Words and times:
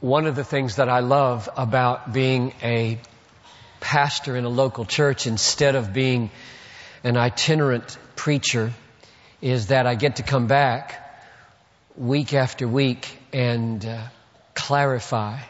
One 0.00 0.26
of 0.26 0.34
the 0.34 0.44
things 0.44 0.76
that 0.76 0.88
I 0.88 1.00
love 1.00 1.50
about 1.58 2.10
being 2.10 2.54
a 2.62 2.98
pastor 3.80 4.34
in 4.34 4.46
a 4.46 4.48
local 4.48 4.86
church 4.86 5.26
instead 5.26 5.74
of 5.74 5.92
being 5.92 6.30
an 7.04 7.18
itinerant 7.18 7.98
preacher 8.16 8.72
is 9.42 9.66
that 9.66 9.86
I 9.86 9.96
get 9.96 10.16
to 10.16 10.22
come 10.22 10.46
back 10.46 10.96
week 11.98 12.32
after 12.32 12.66
week 12.66 13.14
and 13.34 13.84
uh, 13.84 14.04
clarify 14.54 15.40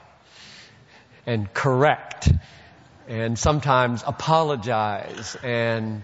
and 1.27 1.55
correct 1.55 2.29
and 3.07 3.39
sometimes 3.39 4.03
apologize 4.05 5.37
and 5.45 6.03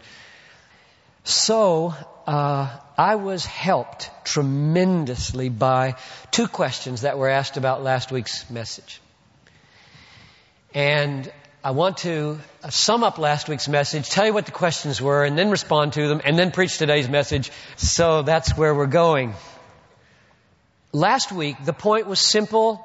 so 1.25 1.95
uh, 2.27 2.69
I 2.99 3.17
was 3.17 3.47
helped 3.47 4.11
tremendously 4.25 5.49
by 5.49 5.97
two 6.31 6.49
questions 6.49 7.03
that 7.03 7.19
were 7.19 7.29
asked 7.29 7.57
about 7.57 7.83
last 7.83 8.11
week's 8.11 8.51
message. 8.51 9.01
And 10.75 11.31
I 11.63 11.71
want 11.71 11.99
to 11.99 12.39
sum 12.71 13.05
up 13.05 13.19
last 13.19 13.49
week's 13.49 13.69
message, 13.69 14.09
tell 14.09 14.27
you 14.27 14.33
what 14.33 14.47
the 14.47 14.53
questions 14.53 15.01
were, 15.01 15.25
and 15.25 15.37
then 15.37 15.51
respond 15.51 15.95
to 15.95 16.09
them, 16.09 16.21
and 16.25 16.39
then 16.39 16.51
preach 16.51 16.79
today's 16.79 17.09
message. 17.09 17.51
So 17.77 18.23
that's 18.23 18.57
where 18.57 18.75
we're 18.75 18.87
going. 18.87 19.35
Last 20.93 21.33
week, 21.33 21.57
the 21.65 21.73
point 21.73 22.07
was 22.07 22.21
simple, 22.21 22.81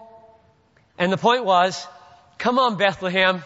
and 0.97 1.11
the 1.11 1.17
point 1.17 1.45
was, 1.45 1.85
come 2.37 2.59
on 2.59 2.77
Bethlehem, 2.77 3.43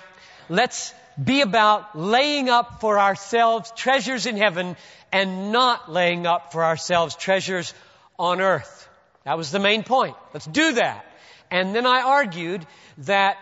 let's 0.49 0.93
be 1.23 1.41
about 1.41 1.97
laying 1.97 2.49
up 2.49 2.81
for 2.81 2.99
ourselves 2.99 3.71
treasures 3.75 4.25
in 4.25 4.37
heaven 4.37 4.75
and 5.11 5.51
not 5.51 5.91
laying 5.91 6.25
up 6.25 6.51
for 6.51 6.63
ourselves 6.63 7.15
treasures 7.15 7.73
on 8.17 8.41
earth. 8.41 8.89
That 9.23 9.37
was 9.37 9.51
the 9.51 9.59
main 9.59 9.83
point. 9.83 10.15
Let's 10.33 10.45
do 10.45 10.73
that. 10.73 11.05
And 11.49 11.75
then 11.75 11.85
I 11.85 12.01
argued 12.01 12.65
that 12.99 13.37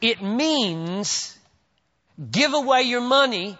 it 0.00 0.22
means 0.22 1.36
give 2.30 2.52
away 2.52 2.82
your 2.82 3.00
money 3.00 3.56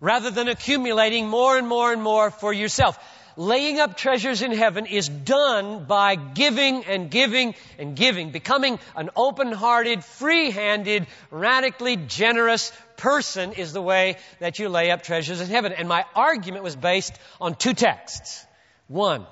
rather 0.00 0.30
than 0.30 0.48
accumulating 0.48 1.28
more 1.28 1.56
and 1.58 1.68
more 1.68 1.92
and 1.92 2.02
more 2.02 2.30
for 2.30 2.52
yourself. 2.52 2.98
Laying 3.40 3.80
up 3.80 3.96
treasures 3.96 4.42
in 4.42 4.52
heaven 4.52 4.84
is 4.84 5.08
done 5.08 5.86
by 5.86 6.14
giving 6.14 6.84
and 6.84 7.10
giving 7.10 7.54
and 7.78 7.96
giving, 7.96 8.32
becoming 8.32 8.78
an 8.94 9.08
open-hearted, 9.16 10.04
free-handed, 10.04 11.06
radically 11.30 11.96
generous 11.96 12.70
person 12.98 13.52
is 13.52 13.72
the 13.72 13.80
way 13.80 14.18
that 14.40 14.58
you 14.58 14.68
lay 14.68 14.90
up 14.90 15.02
treasures 15.02 15.40
in 15.40 15.48
heaven. 15.48 15.72
And 15.72 15.88
my 15.88 16.04
argument 16.14 16.64
was 16.64 16.76
based 16.76 17.14
on 17.40 17.54
two 17.54 17.72
texts. 17.72 18.44
One, 18.88 19.24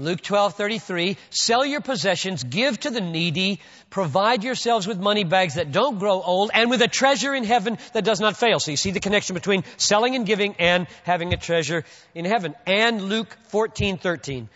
Luke 0.00 0.22
12:33, 0.22 1.16
sell 1.28 1.64
your 1.64 1.80
possessions, 1.80 2.42
give 2.42 2.80
to 2.80 2.90
the 2.90 3.00
needy, 3.00 3.60
provide 3.90 4.42
yourselves 4.42 4.86
with 4.86 4.98
money 4.98 5.24
bags 5.24 5.54
that 5.54 5.72
don't 5.72 5.98
grow 5.98 6.22
old 6.22 6.50
and 6.54 6.70
with 6.70 6.80
a 6.80 6.88
treasure 6.88 7.34
in 7.34 7.44
heaven 7.44 7.78
that 7.92 8.04
does 8.04 8.20
not 8.20 8.36
fail. 8.36 8.58
So 8.58 8.70
you 8.70 8.76
see 8.76 8.92
the 8.92 9.00
connection 9.00 9.34
between 9.34 9.64
selling 9.76 10.16
and 10.16 10.24
giving 10.24 10.56
and 10.58 10.86
having 11.04 11.32
a 11.34 11.36
treasure 11.36 11.84
in 12.14 12.24
heaven. 12.24 12.54
And 12.66 13.02
Luke 13.02 13.36
14:13. 13.52 14.48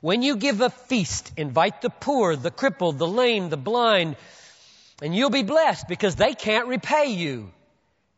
When 0.00 0.22
you 0.22 0.36
give 0.36 0.60
a 0.60 0.70
feast, 0.70 1.32
invite 1.36 1.80
the 1.80 1.90
poor, 1.90 2.34
the 2.36 2.50
crippled, 2.50 2.98
the 2.98 3.06
lame, 3.06 3.50
the 3.50 3.56
blind, 3.56 4.16
and 5.00 5.14
you'll 5.14 5.30
be 5.30 5.42
blessed 5.42 5.88
because 5.88 6.14
they 6.14 6.34
can't 6.34 6.68
repay 6.68 7.06
you. 7.06 7.50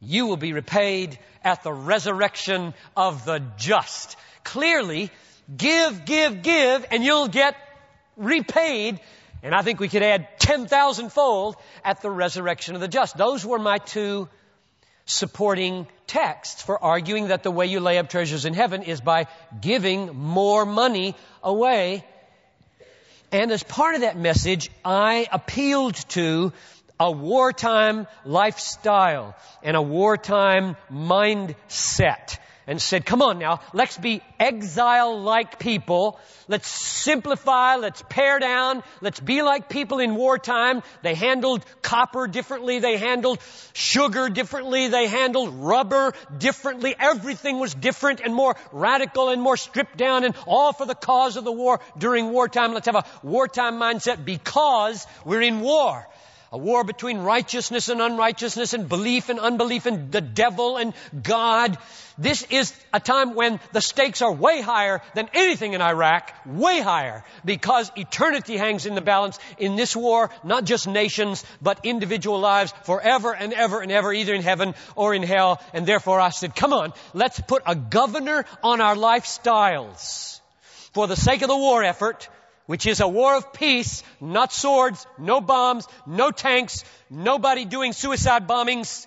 You 0.01 0.27
will 0.27 0.37
be 0.37 0.53
repaid 0.53 1.19
at 1.43 1.63
the 1.63 1.73
resurrection 1.73 2.75
of 2.97 3.25
the 3.25 3.43
just. 3.57 4.17
Clearly, 4.45 5.11
Give, 5.55 6.05
give, 6.05 6.43
give, 6.43 6.87
and 6.91 7.05
you'll 7.05 7.29
get 7.29 7.57
repaid. 8.17 9.01
And 9.43 9.55
I 9.55 9.63
think 9.63 9.81
we 9.81 9.89
could 9.89 10.03
add 10.03 10.29
10,000 10.39 11.13
fold 11.13 11.57
at 11.85 12.01
the 12.01 12.11
resurrection 12.11 12.75
of 12.75 12.81
the 12.81 12.89
just. 12.89 13.17
Those 13.17 13.45
were 13.45 13.59
my 13.59 13.79
two 13.79 14.29
supporting 15.07 15.87
texts 16.07 16.63
for 16.63 16.83
arguing 16.83 17.29
that 17.29 17.43
the 17.43 17.51
way 17.51 17.67
you 17.67 17.81
lay 17.81 17.99
up 17.99 18.09
treasures 18.09 18.47
in 18.47 18.55
heaven 18.55 18.83
is 18.83 19.01
by 19.01 19.27
giving 19.61 20.17
more 20.17 20.65
money 20.65 21.15
away. 21.43 22.05
And 23.31 23.53
as 23.53 23.63
part 23.63 23.97
of 23.97 24.01
that 24.01 24.17
message, 24.17 24.71
I 24.85 25.27
appealed 25.31 25.97
to 26.11 26.53
a 26.99 27.11
wartime 27.11 28.07
lifestyle 28.25 29.37
and 29.63 29.77
a 29.77 29.83
wartime 29.83 30.77
mindset 30.91 32.39
and 32.67 32.81
said, 32.81 33.05
come 33.05 33.23
on 33.23 33.39
now, 33.39 33.61
let's 33.73 33.97
be 33.97 34.23
exile-like 34.39 35.59
people. 35.59 36.19
Let's 36.49 36.69
simplify, 36.69 37.77
let's 37.77 38.03
pare 38.09 38.39
down, 38.39 38.83
let's 39.01 39.21
be 39.21 39.43
like 39.43 39.69
people 39.69 39.99
in 39.99 40.15
wartime. 40.15 40.83
They 41.03 41.15
handled 41.15 41.65
copper 41.83 42.27
differently, 42.27 42.79
they 42.81 42.97
handled 42.97 43.41
sugar 43.73 44.29
differently, 44.29 44.89
they 44.89 45.07
handled 45.07 45.55
rubber 45.55 46.13
differently. 46.37 46.95
Everything 46.99 47.59
was 47.59 47.75
different 47.75 48.21
and 48.21 48.35
more 48.35 48.57
radical 48.73 49.29
and 49.31 49.41
more 49.41 49.57
stripped 49.57 49.97
down 49.97 50.25
and 50.25 50.35
all 50.47 50.73
for 50.73 50.87
the 50.87 50.95
cause 50.95 51.37
of 51.37 51.45
the 51.45 51.53
war 51.53 51.81
during 51.99 52.31
wartime. 52.31 52.73
Let's 52.75 52.87
have 52.87 52.97
a 52.97 53.05
wartime 53.23 53.75
mindset 53.75 54.25
because 54.25 55.07
we're 55.25 55.43
in 55.43 55.61
war 55.61 56.07
a 56.55 56.57
war 56.57 56.85
between 56.85 57.19
righteousness 57.19 57.89
and 57.89 58.01
unrighteousness 58.01 58.75
and 58.75 58.89
belief 58.89 59.29
and 59.29 59.41
unbelief 59.41 59.87
and 59.87 60.13
the 60.13 60.21
devil 60.21 60.77
and 60.77 60.95
God. 61.21 61.77
This 62.17 62.45
is 62.45 62.73
a 62.93 63.01
time 63.01 63.35
when 63.35 63.59
the 63.73 63.81
stakes 63.81 64.23
are 64.23 64.33
way 64.33 64.61
higher 64.61 65.03
than 65.17 65.29
anything 65.35 65.73
in 65.73 65.83
Iraq, 65.83 66.33
way 66.47 66.81
higher, 66.81 67.25
because 67.45 67.91
eternity 67.97 68.57
hangs 68.57 68.87
in 68.87 68.95
the 68.95 69.01
balance 69.01 69.41
in 69.59 69.75
this 69.75 69.97
war, 69.97 70.31
not 70.45 70.63
just 70.63 70.87
nations, 70.87 71.45
but 71.61 71.81
individual 71.83 72.39
lives 72.39 72.73
forever 72.85 73.35
and 73.35 73.53
ever 73.53 73.81
and 73.81 73.91
ever, 73.91 74.13
either 74.13 74.33
in 74.33 74.43
heaven 74.43 74.77
or 74.95 75.13
in 75.13 75.25
hell. 75.25 75.61
And 75.73 75.87
therefore 75.87 76.21
I 76.21 76.31
said, 76.31 76.55
come 76.55 76.73
on, 76.73 76.93
let's 77.15 77.41
put 77.41 77.65
a 77.67 77.75
governor 77.75 78.45
on 78.63 78.81
our 78.81 78.95
lifestyles 78.95 80.41
for 80.93 81.09
the 81.09 81.17
sake 81.17 81.43
of 81.43 81.49
the 81.49 81.57
war 81.57 81.83
effort 81.83 82.29
which 82.67 82.87
is 82.87 83.01
a 83.01 83.09
war 83.09 83.37
of 83.37 83.53
peace, 83.53 84.03
not 84.21 84.53
swords, 84.53 85.07
no 85.19 85.41
bombs, 85.41 85.87
no 86.07 86.31
tanks, 86.31 86.85
nobody 87.11 87.65
doing 87.65 87.93
suicide 87.93 88.49
bombings 88.49 89.07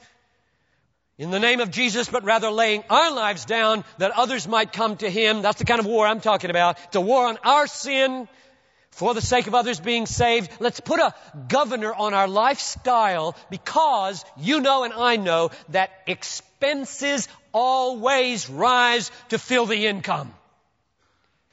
in 1.18 1.32
the 1.32 1.40
name 1.40 1.62
of 1.62 1.72
Jesus, 1.72 2.08
but 2.10 2.24
rather 2.24 2.52
laying 2.52 2.84
our 2.92 3.12
lives 3.12 3.46
down 3.46 3.84
that 3.98 4.12
others 4.12 4.48
might 4.48 4.72
come 4.72 4.98
to 4.98 5.10
Him. 5.10 5.42
That's 5.42 5.58
the 5.58 5.66
kind 5.66 5.80
of 5.80 5.88
war 5.88 6.06
I'm 6.06 6.22
talking 6.22 6.52
about. 6.52 6.78
It's 6.86 6.96
a 6.96 7.02
war 7.02 7.26
on 7.28 7.40
our 7.44 7.66
sin 7.66 8.28
for 8.92 9.16
the 9.16 9.22
sake 9.22 9.48
of 9.48 9.56
others 9.56 9.80
being 9.80 10.06
saved. 10.06 10.52
Let's 10.60 10.80
put 10.80 11.00
a 11.00 11.16
governor 11.48 11.94
on 11.94 12.14
our 12.14 12.28
lifestyle 12.28 13.36
because 13.50 14.24
you 14.38 14.62
know 14.62 14.84
and 14.84 14.94
I 14.94 15.16
know 15.16 15.50
that 15.70 15.90
expenses 16.06 17.28
always 17.52 18.48
rise 18.48 19.12
to 19.30 19.40
fill 19.40 19.66
the 19.66 19.88
income 19.88 20.32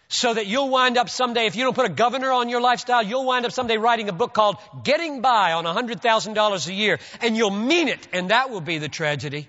so 0.09 0.35
that 0.35 0.47
you'll 0.47 0.69
wind 0.69 0.99
up 0.99 1.09
someday, 1.09 1.47
if 1.47 1.57
you 1.57 1.65
don't 1.65 1.75
put 1.75 1.87
a 1.87 1.93
governor 1.93 2.31
on 2.33 2.49
your 2.49 2.61
lifestyle, 2.61 3.03
you'll 3.03 3.25
wind 3.25 3.47
up 3.47 3.53
someday 3.53 3.79
writing 3.79 4.09
a 4.09 4.13
book 4.13 4.35
called 4.35 4.57
Getting 4.83 5.21
By 5.21 5.53
on 5.53 5.65
$100,000 5.65 6.69
a 6.69 6.73
year, 6.73 6.99
and 7.21 7.37
you'll 7.37 7.51
mean 7.51 7.89
it, 7.89 8.07
and 8.13 8.31
that 8.31 8.51
will 8.51 8.61
be 8.61 8.79
the 8.79 8.89
tragedy. 8.89 9.49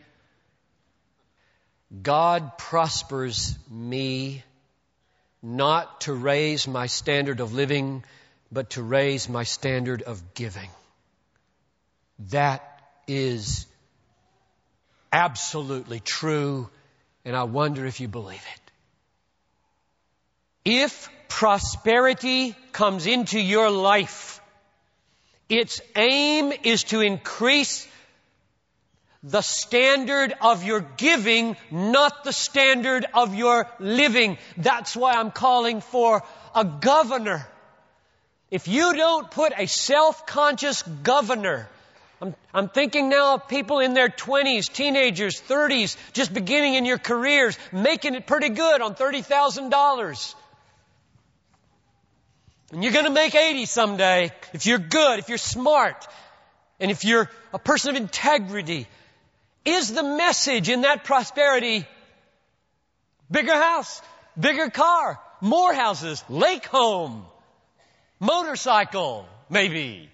God 2.01 2.57
prospers 2.57 3.57
me 3.69 4.43
not 5.41 6.01
to 6.01 6.13
raise 6.13 6.67
my 6.67 6.87
standard 6.87 7.39
of 7.39 7.53
living, 7.53 8.03
but 8.51 8.71
to 8.71 8.81
raise 8.81 9.29
my 9.29 9.43
standard 9.43 10.01
of 10.01 10.33
giving. 10.33 10.69
That 12.31 12.63
is 13.07 13.67
absolutely 15.11 15.99
true, 15.99 16.69
and 17.23 17.35
I 17.35 17.43
wonder 17.43 17.85
if 17.85 17.99
you 17.99 18.07
believe 18.07 18.43
it. 18.55 18.64
If 20.65 21.09
prosperity 21.27 22.55
comes 22.71 23.05
into 23.05 23.39
your 23.39 23.69
life, 23.69 24.41
its 25.47 25.79
aim 25.95 26.51
is 26.63 26.85
to 26.85 27.01
increase 27.01 27.87
the 29.21 29.41
standard 29.41 30.33
of 30.41 30.63
your 30.63 30.81
giving, 30.97 31.55
not 31.69 32.23
the 32.23 32.33
standard 32.33 33.05
of 33.13 33.35
your 33.35 33.67
living. 33.79 34.37
That's 34.57 34.95
why 34.95 35.13
I'm 35.13 35.31
calling 35.31 35.81
for 35.81 36.23
a 36.55 36.65
governor. 36.65 37.47
If 38.49 38.67
you 38.67 38.93
don't 38.95 39.29
put 39.29 39.53
a 39.57 39.67
self-conscious 39.67 40.81
governor, 40.83 41.67
I'm, 42.21 42.35
I'm, 42.53 42.69
thinking 42.69 43.09
now 43.09 43.35
of 43.35 43.47
people 43.47 43.79
in 43.79 43.93
their 43.93 44.09
20s, 44.09 44.71
teenagers, 44.71 45.41
30s, 45.41 45.97
just 46.13 46.33
beginning 46.33 46.75
in 46.75 46.85
your 46.85 46.97
careers, 46.97 47.57
making 47.71 48.15
it 48.15 48.25
pretty 48.25 48.49
good 48.49 48.81
on 48.81 48.95
$30,000. 48.95 50.35
And 52.75 52.83
you're 52.83 52.91
going 52.91 53.05
to 53.05 53.11
make 53.11 53.33
80 53.33 53.67
someday 53.67 54.33
if 54.51 54.65
you're 54.65 54.79
good, 54.79 55.19
if 55.19 55.29
you're 55.29 55.37
smart, 55.37 56.05
and 56.77 56.91
if 56.91 57.05
you're 57.05 57.31
a 57.53 57.57
person 57.57 57.91
of 57.91 57.95
integrity. 57.95 58.85
Is 59.63 59.93
the 59.93 60.03
message 60.03 60.67
in 60.67 60.81
that 60.81 61.05
prosperity 61.05 61.87
bigger 63.31 63.53
house, 63.53 64.01
bigger 64.37 64.69
car, 64.69 65.17
more 65.39 65.73
houses, 65.73 66.21
lake 66.27 66.65
home, 66.65 67.25
motorcycle, 68.19 69.25
maybe? 69.49 70.09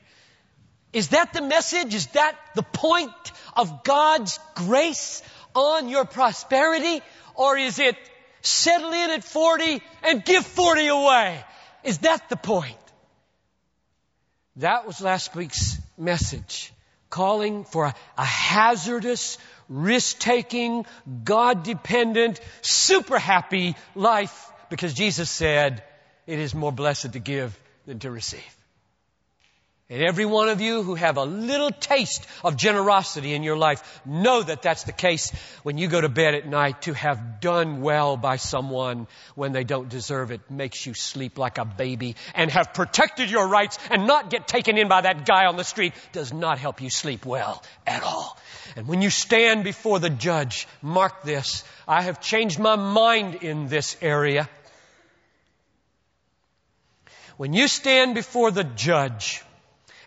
Is 0.94 1.08
that 1.08 1.34
the 1.34 1.42
message? 1.42 1.96
Is 1.96 2.06
that 2.14 2.38
the 2.54 2.62
point 2.62 3.32
of 3.58 3.84
God's 3.84 4.40
grace 4.54 5.24
on 5.56 5.90
your 5.90 6.06
prosperity? 6.06 7.02
Or 7.34 7.58
is 7.58 7.80
it 7.80 7.96
settle 8.42 8.94
in 8.94 9.10
at 9.10 9.24
40 9.24 9.82
and 10.04 10.24
give 10.24 10.46
40 10.46 10.86
away? 10.86 11.44
Is 11.84 12.00
that 12.00 12.30
the 12.30 12.36
point? 12.36 12.78
That 14.58 14.86
was 14.86 15.02
last 15.02 15.36
week's 15.36 15.78
message, 15.98 16.74
calling 17.10 17.64
for 17.64 17.86
a, 17.86 17.96
a 18.18 18.26
hazardous, 18.26 19.38
risk-taking, 19.70 20.86
God-dependent, 21.24 22.42
super 22.62 23.18
happy 23.18 23.76
life 23.96 24.52
because 24.70 24.94
Jesus 24.94 25.30
said, 25.30 25.84
it 26.28 26.40
is 26.40 26.54
more 26.54 26.72
blessed 26.72 27.14
to 27.14 27.20
give 27.20 27.58
than 27.86 28.00
to 28.00 28.12
receive. 28.12 28.61
And 29.92 30.02
every 30.02 30.24
one 30.26 30.48
of 30.48 30.62
you 30.62 30.84
who 30.84 30.96
have 30.96 31.18
a 31.18 31.26
little 31.26 31.70
taste 31.70 32.26
of 32.46 32.56
generosity 32.56 33.34
in 33.34 33.44
your 33.44 33.58
life, 33.58 34.02
know 34.06 34.42
that 34.42 34.62
that's 34.62 34.84
the 34.84 34.94
case 34.94 35.32
when 35.64 35.78
you 35.78 35.90
go 35.90 36.00
to 36.00 36.08
bed 36.08 36.34
at 36.34 36.48
night. 36.48 36.84
To 36.84 36.94
have 36.94 37.42
done 37.42 37.82
well 37.82 38.16
by 38.16 38.38
someone 38.38 39.08
when 39.36 39.52
they 39.52 39.66
don't 39.66 39.90
deserve 39.90 40.32
it 40.32 40.50
makes 40.50 40.86
you 40.86 40.94
sleep 40.94 41.38
like 41.38 41.58
a 41.58 41.66
baby. 41.66 42.16
And 42.34 42.50
have 42.52 42.74
protected 42.74 43.30
your 43.30 43.50
rights 43.50 43.78
and 43.90 44.08
not 44.08 44.30
get 44.30 44.48
taken 44.48 44.78
in 44.78 44.88
by 44.88 45.02
that 45.02 45.26
guy 45.26 45.48
on 45.48 45.58
the 45.58 45.66
street 45.66 45.94
does 46.14 46.32
not 46.32 46.58
help 46.58 46.82
you 46.82 46.90
sleep 46.90 47.26
well 47.26 47.62
at 47.86 48.02
all. 48.02 48.40
And 48.78 48.88
when 48.88 49.02
you 49.02 49.10
stand 49.10 49.66
before 49.66 50.00
the 50.00 50.10
judge, 50.10 50.70
mark 50.82 51.24
this. 51.24 51.66
I 51.86 52.04
have 52.04 52.22
changed 52.22 52.60
my 52.60 52.78
mind 52.78 53.44
in 53.44 53.68
this 53.68 53.98
area. 54.02 54.48
When 57.36 57.52
you 57.52 57.68
stand 57.68 58.16
before 58.16 58.52
the 58.52 58.64
judge, 58.64 59.44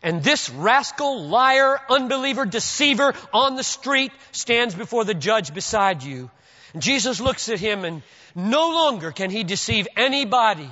and 0.04 0.22
this 0.22 0.50
rascal, 0.50 1.24
liar, 1.24 1.80
unbeliever, 1.88 2.44
deceiver 2.44 3.14
on 3.32 3.56
the 3.56 3.64
street 3.64 4.12
stands 4.32 4.74
before 4.74 5.04
the 5.04 5.14
judge 5.14 5.54
beside 5.54 6.02
you. 6.02 6.30
And 6.74 6.82
Jesus 6.82 7.20
looks 7.20 7.48
at 7.48 7.58
him 7.58 7.86
and 7.86 8.02
no 8.34 8.68
longer 8.68 9.12
can 9.12 9.30
he 9.30 9.44
deceive 9.44 9.88
anybody 9.96 10.68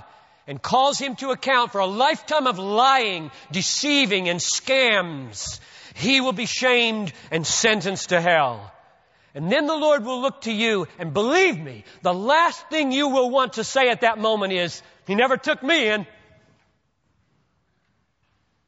and 0.46 0.60
calls 0.60 0.98
him 0.98 1.16
to 1.16 1.30
account 1.30 1.72
for 1.72 1.80
a 1.80 1.86
lifetime 1.86 2.46
of 2.46 2.58
lying, 2.58 3.30
deceiving, 3.50 4.28
and 4.28 4.38
scams. 4.38 5.60
He 5.94 6.20
will 6.20 6.34
be 6.34 6.46
shamed 6.46 7.12
and 7.30 7.46
sentenced 7.46 8.10
to 8.10 8.20
hell. 8.20 8.70
And 9.34 9.50
then 9.50 9.66
the 9.66 9.76
Lord 9.76 10.04
will 10.04 10.20
look 10.20 10.42
to 10.42 10.52
you 10.52 10.88
and 10.98 11.14
believe 11.14 11.58
me, 11.58 11.84
the 12.02 12.12
last 12.12 12.68
thing 12.68 12.92
you 12.92 13.08
will 13.08 13.30
want 13.30 13.54
to 13.54 13.64
say 13.64 13.88
at 13.88 14.02
that 14.02 14.18
moment 14.18 14.52
is, 14.52 14.82
He 15.06 15.14
never 15.14 15.38
took 15.38 15.62
me 15.62 15.88
in. 15.88 16.06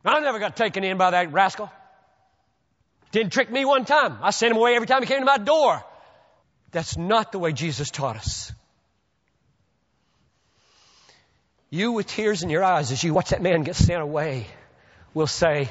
I 0.04 0.20
never 0.20 0.38
got 0.38 0.56
taken 0.56 0.84
in 0.84 0.98
by 0.98 1.10
that 1.10 1.32
rascal. 1.32 1.70
Didn't 3.10 3.32
trick 3.32 3.50
me 3.50 3.64
one 3.64 3.84
time. 3.84 4.18
I 4.22 4.30
sent 4.30 4.52
him 4.52 4.58
away 4.58 4.74
every 4.74 4.86
time 4.86 5.00
he 5.00 5.06
came 5.06 5.20
to 5.20 5.24
my 5.24 5.38
door. 5.38 5.82
That's 6.72 6.96
not 6.96 7.32
the 7.32 7.38
way 7.38 7.52
Jesus 7.52 7.90
taught 7.90 8.16
us. 8.16 8.52
You 11.70 11.92
with 11.92 12.06
tears 12.06 12.42
in 12.42 12.50
your 12.50 12.62
eyes 12.62 12.92
as 12.92 13.02
you 13.02 13.14
watch 13.14 13.30
that 13.30 13.42
man 13.42 13.62
get 13.62 13.76
sent 13.76 14.00
away 14.00 14.46
will 15.14 15.26
say, 15.26 15.68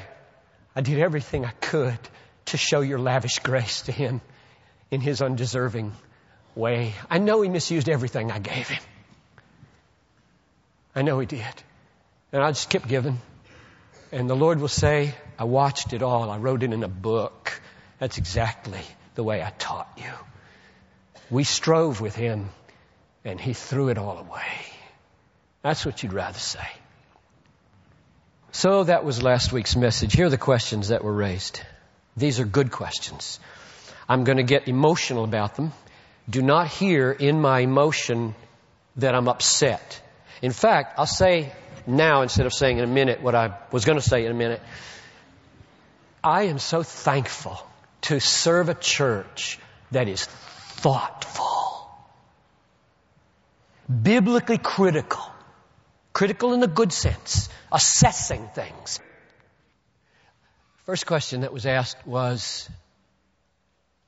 I 0.74 0.80
did 0.80 0.98
everything 0.98 1.44
I 1.44 1.50
could 1.50 1.98
to 2.46 2.56
show 2.56 2.80
your 2.80 2.98
lavish 2.98 3.38
grace 3.38 3.82
to 3.82 3.92
him 3.92 4.20
in 4.90 5.00
his 5.00 5.22
undeserving 5.22 5.92
way. 6.54 6.94
I 7.10 7.18
know 7.18 7.42
he 7.42 7.48
misused 7.48 7.88
everything 7.88 8.32
I 8.32 8.38
gave 8.38 8.68
him. 8.68 8.82
I 10.94 11.02
know 11.02 11.18
he 11.18 11.26
did. 11.26 11.62
And 12.32 12.42
I 12.42 12.50
just 12.50 12.70
kept 12.70 12.88
giving. 12.88 13.20
And 14.14 14.30
the 14.30 14.36
Lord 14.36 14.60
will 14.60 14.68
say, 14.68 15.12
I 15.36 15.42
watched 15.42 15.92
it 15.92 16.00
all. 16.00 16.30
I 16.30 16.38
wrote 16.38 16.62
it 16.62 16.72
in 16.72 16.84
a 16.84 16.88
book. 16.88 17.60
That's 17.98 18.16
exactly 18.16 18.78
the 19.16 19.24
way 19.24 19.42
I 19.42 19.50
taught 19.50 19.90
you. 19.96 20.12
We 21.30 21.42
strove 21.42 22.00
with 22.00 22.14
Him 22.14 22.50
and 23.24 23.40
He 23.40 23.54
threw 23.54 23.88
it 23.88 23.98
all 23.98 24.18
away. 24.18 24.52
That's 25.62 25.84
what 25.84 26.00
you'd 26.00 26.12
rather 26.12 26.38
say. 26.38 26.68
So 28.52 28.84
that 28.84 29.04
was 29.04 29.20
last 29.20 29.52
week's 29.52 29.74
message. 29.74 30.12
Here 30.12 30.26
are 30.26 30.30
the 30.30 30.38
questions 30.38 30.88
that 30.90 31.02
were 31.02 31.12
raised. 31.12 31.60
These 32.16 32.38
are 32.38 32.44
good 32.44 32.70
questions. 32.70 33.40
I'm 34.08 34.22
going 34.22 34.36
to 34.38 34.44
get 34.44 34.68
emotional 34.68 35.24
about 35.24 35.56
them. 35.56 35.72
Do 36.30 36.40
not 36.40 36.68
hear 36.68 37.10
in 37.10 37.40
my 37.40 37.58
emotion 37.62 38.36
that 38.94 39.16
I'm 39.16 39.26
upset. 39.26 40.00
In 40.40 40.52
fact, 40.52 41.00
I'll 41.00 41.04
say 41.04 41.52
now 41.86 42.22
instead 42.22 42.46
of 42.46 42.52
saying 42.52 42.78
in 42.78 42.84
a 42.84 42.88
minute 42.88 43.22
what 43.22 43.34
I 43.34 43.58
was 43.70 43.84
going 43.84 43.98
to 43.98 44.08
say 44.08 44.24
in 44.24 44.30
a 44.30 44.34
minute. 44.34 44.60
I 46.22 46.44
am 46.44 46.58
so 46.58 46.82
thankful 46.82 47.58
to 48.02 48.20
serve 48.20 48.68
a 48.68 48.74
church 48.74 49.58
that 49.90 50.08
is 50.08 50.24
thoughtful, 50.24 51.88
biblically 53.88 54.58
critical, 54.58 55.22
critical 56.12 56.52
in 56.54 56.60
the 56.60 56.66
good 56.66 56.92
sense, 56.92 57.48
assessing 57.70 58.48
things. 58.54 59.00
First 60.84 61.06
question 61.06 61.42
that 61.42 61.52
was 61.52 61.66
asked 61.66 62.06
was, 62.06 62.68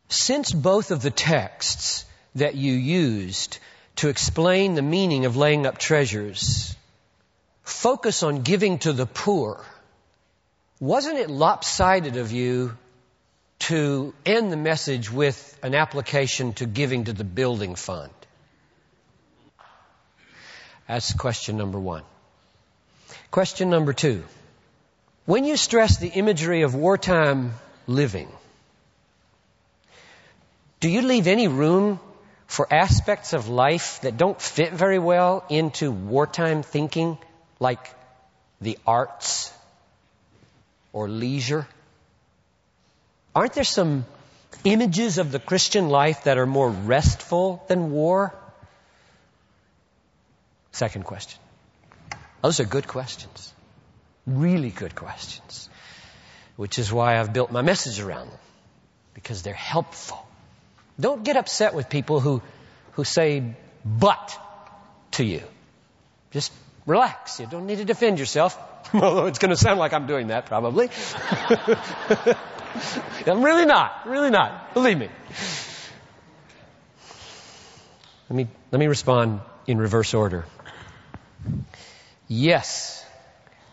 since 0.09 0.53
both 0.53 0.91
of 0.91 1.03
the 1.03 1.11
texts 1.11 2.05
that 2.35 2.55
you 2.55 2.73
used 2.73 3.59
to 3.97 4.09
explain 4.09 4.75
the 4.75 4.83
meaning 4.83 5.25
of 5.25 5.37
laying 5.37 5.67
up 5.67 5.79
treasures 5.79 6.77
focus 7.67 8.23
on 8.23 8.43
giving 8.43 8.79
to 8.79 8.93
the 8.93 9.07
poor, 9.07 9.63
wasn't 10.79 11.19
it 11.19 11.29
lopsided 11.29 12.17
of 12.17 12.31
you 12.31 12.77
to 13.59 14.15
end 14.25 14.53
the 14.53 14.57
message 14.57 15.11
with 15.11 15.59
an 15.65 15.75
application 15.75 16.53
to 16.53 16.67
giving 16.67 17.05
to 17.05 17.13
the 17.13 17.25
building 17.25 17.75
fund? 17.75 18.13
That's 20.87 21.13
question 21.13 21.57
number 21.57 21.81
one. 21.81 22.05
Question 23.33 23.69
number 23.69 23.93
two. 23.93 24.23
When 25.25 25.45
you 25.45 25.57
stress 25.57 25.97
the 25.99 26.09
imagery 26.09 26.63
of 26.63 26.77
wartime 26.77 27.53
living, 27.89 28.29
do 30.79 30.89
you 30.89 31.03
leave 31.03 31.27
any 31.27 31.49
room 31.49 31.99
for 32.47 32.73
aspects 32.73 33.33
of 33.33 33.49
life 33.49 34.01
that 34.03 34.17
don't 34.17 34.41
fit 34.41 34.73
very 34.73 35.01
well 35.01 35.45
into 35.49 35.91
wartime 35.91 36.63
thinking 36.63 37.19
like 37.59 37.95
the 38.61 38.79
arts 38.87 39.53
or 40.93 41.09
leisure? 41.09 41.67
Aren't 43.35 43.53
there 43.53 43.65
some 43.65 44.07
images 44.65 45.19
of 45.19 45.33
the 45.33 45.39
Christian 45.39 45.89
life 45.89 46.25
that 46.25 46.39
are 46.39 46.47
more 46.47 46.71
restful 46.71 47.65
than 47.69 47.91
war? 47.91 48.35
Second 50.73 51.05
question. 51.05 51.41
Those 52.43 52.61
are 52.61 52.65
good 52.65 52.87
questions. 52.87 53.53
Really 54.27 54.71
good 54.71 54.95
questions. 54.95 55.69
Which 56.57 56.79
is 56.79 56.93
why 56.93 57.19
I've 57.19 57.33
built 57.33 57.51
my 57.51 57.63
message 57.63 58.01
around 58.01 58.31
them. 58.31 58.39
Because 59.15 59.43
they're 59.43 59.55
helpful. 59.55 60.27
Don't 60.99 61.25
get 61.25 61.37
upset 61.37 61.75
with 61.75 61.89
people 61.89 62.21
who, 62.21 62.43
who 62.93 63.05
say 63.05 63.55
but 63.85 64.39
to 65.13 65.25
you. 65.25 65.43
Just 66.31 66.53
Relax. 66.87 67.41
You 67.41 67.47
don't 67.47 67.67
need 67.67 67.79
to 67.79 67.85
defend 67.85 68.19
yourself. 68.19 68.59
Although 68.95 69.27
it's 69.27 69.39
going 69.39 69.51
to 69.51 69.57
sound 69.57 69.79
like 69.79 69.93
I'm 69.93 70.07
doing 70.07 70.29
that 70.29 70.47
probably. 70.47 70.89
I'm 73.27 73.43
really 73.43 73.67
not. 73.67 74.07
Really 74.07 74.31
not. 74.31 74.73
Believe 74.75 74.99
me. 74.99 75.09
Let 78.31 78.37
me, 78.37 78.49
let 78.71 78.79
me 78.79 78.87
respond 78.87 79.41
in 79.67 79.79
reverse 79.79 80.15
order. 80.15 80.47
Yes, 82.29 83.05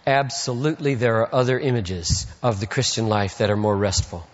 absolutely 0.06 0.96
there 0.96 1.22
are 1.22 1.34
other 1.34 1.60
images 1.60 2.28
of 2.44 2.60
the 2.60 2.68
Christian 2.68 3.08
life 3.08 3.40
that 3.40 3.50
are 3.50 3.58
more 3.58 3.76
restful. 3.76 4.28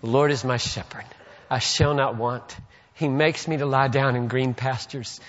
The 0.00 0.10
Lord 0.10 0.30
is 0.30 0.44
my 0.44 0.58
shepherd. 0.58 1.04
I 1.50 1.58
shall 1.58 1.94
not 1.94 2.16
want. 2.16 2.56
He 2.94 3.08
makes 3.08 3.48
me 3.48 3.56
to 3.56 3.66
lie 3.66 3.88
down 3.88 4.14
in 4.14 4.28
green 4.28 4.54
pastures. 4.54 5.20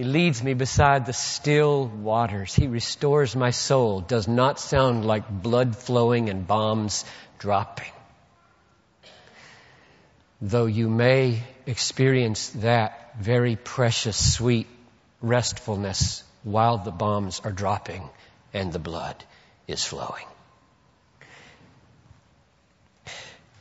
He 0.00 0.06
leads 0.06 0.42
me 0.42 0.54
beside 0.54 1.04
the 1.04 1.12
still 1.12 1.86
waters. 1.86 2.54
He 2.54 2.68
restores 2.68 3.36
my 3.36 3.50
soul. 3.50 4.00
Does 4.00 4.26
not 4.26 4.58
sound 4.58 5.04
like 5.04 5.28
blood 5.28 5.76
flowing 5.76 6.30
and 6.30 6.46
bombs 6.46 7.04
dropping. 7.38 7.92
Though 10.40 10.64
you 10.64 10.88
may 10.88 11.42
experience 11.66 12.48
that 12.64 13.14
very 13.20 13.56
precious, 13.56 14.16
sweet 14.36 14.68
restfulness 15.20 16.24
while 16.44 16.78
the 16.78 16.92
bombs 16.92 17.42
are 17.44 17.52
dropping 17.52 18.08
and 18.54 18.72
the 18.72 18.78
blood 18.78 19.22
is 19.68 19.84
flowing. 19.84 20.24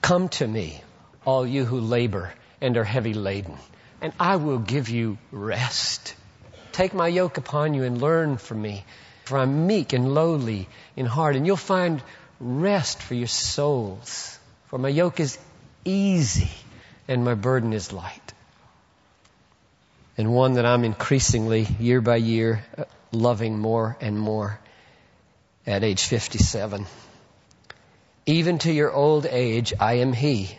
Come 0.02 0.30
to 0.30 0.48
me, 0.48 0.82
all 1.26 1.46
you 1.46 1.66
who 1.66 1.82
labor 1.82 2.34
and 2.62 2.78
are 2.78 2.86
heavy 2.86 3.14
laden, 3.14 3.58
and 4.00 4.14
I 4.18 4.38
will 4.38 4.60
give 4.60 4.88
you 4.88 5.18
rest. 5.34 6.16
Take 6.80 6.94
my 6.94 7.10
yoke 7.10 7.38
upon 7.38 7.74
you 7.74 7.84
and 7.84 8.02
learn 8.02 8.38
from 8.38 8.62
me, 8.62 8.86
for 9.26 9.38
I'm 9.38 9.68
meek 9.68 9.92
and 9.92 10.14
lowly 10.14 10.70
in 10.96 11.06
heart, 11.06 11.36
and 11.36 11.46
you'll 11.46 11.58
find 11.58 12.02
rest 12.40 13.04
for 13.04 13.16
your 13.16 13.28
souls. 13.28 14.40
For 14.68 14.80
my 14.80 14.88
yoke 14.88 15.20
is 15.20 15.38
easy 15.84 16.50
and 17.06 17.26
my 17.26 17.34
burden 17.34 17.74
is 17.74 17.92
light. 17.92 18.34
And 20.18 20.34
one 20.34 20.54
that 20.54 20.66
I'm 20.66 20.86
increasingly, 20.86 21.68
year 21.82 22.00
by 22.00 22.16
year, 22.16 22.64
loving 23.12 23.60
more 23.60 23.98
and 24.00 24.18
more 24.18 24.58
at 25.68 25.84
age 25.84 26.06
57. 26.06 26.86
Even 28.26 28.58
to 28.60 28.72
your 28.72 28.94
old 28.94 29.26
age, 29.26 29.74
I 29.82 29.96
am 29.96 30.14
He, 30.14 30.58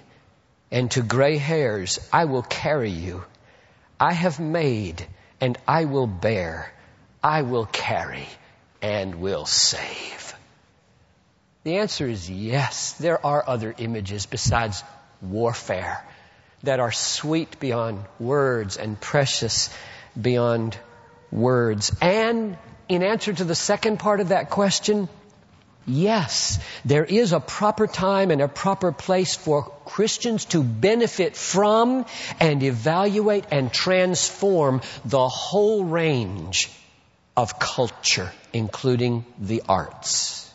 and 0.71 0.91
to 0.91 1.03
gray 1.03 1.39
hairs, 1.39 1.99
I 2.13 2.27
will 2.27 2.43
carry 2.43 2.91
you. 2.91 3.25
I 3.99 4.13
have 4.13 4.39
made, 4.39 5.07
and 5.41 5.59
I 5.67 5.85
will 5.87 6.07
bear. 6.07 6.73
I 7.23 7.43
will 7.43 7.67
carry, 7.67 8.27
and 8.81 9.17
will 9.17 9.45
save. 9.45 10.35
The 11.65 11.79
answer 11.79 12.07
is 12.07 12.31
yes. 12.31 12.93
There 12.93 13.25
are 13.25 13.45
other 13.47 13.75
images 13.77 14.25
besides 14.25 14.83
warfare 15.21 16.03
that 16.63 16.81
are 16.81 16.93
sweet 16.93 17.61
beyond 17.61 18.05
words 18.19 18.79
and 18.79 18.99
precious 18.99 19.69
beyond 20.21 20.79
words. 21.31 21.95
And 22.01 22.57
in 22.89 23.03
answer 23.03 23.33
to 23.33 23.45
the 23.45 23.55
second 23.55 23.99
part 23.99 24.21
of 24.21 24.29
that 24.29 24.49
question, 24.51 25.09
Yes, 25.91 26.61
there 26.85 27.05
is 27.05 27.33
a 27.33 27.41
proper 27.41 27.89
time 27.89 28.31
and 28.31 28.41
a 28.41 28.47
proper 28.47 28.93
place 28.93 29.35
for 29.35 29.65
Christians 29.85 30.45
to 30.47 30.63
benefit 30.63 31.37
from 31.37 32.07
and 32.39 32.63
evaluate 32.63 33.47
and 33.51 33.73
transform 33.73 34.83
the 35.05 35.27
whole 35.27 35.83
range 35.83 36.71
of 37.37 37.59
culture, 37.59 38.31
including 38.53 39.25
the 39.41 39.65
arts. 39.69 40.49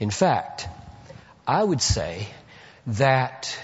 In 0.00 0.10
fact, 0.10 0.66
I 1.46 1.62
would 1.62 1.80
say 1.80 2.26
that 2.88 3.56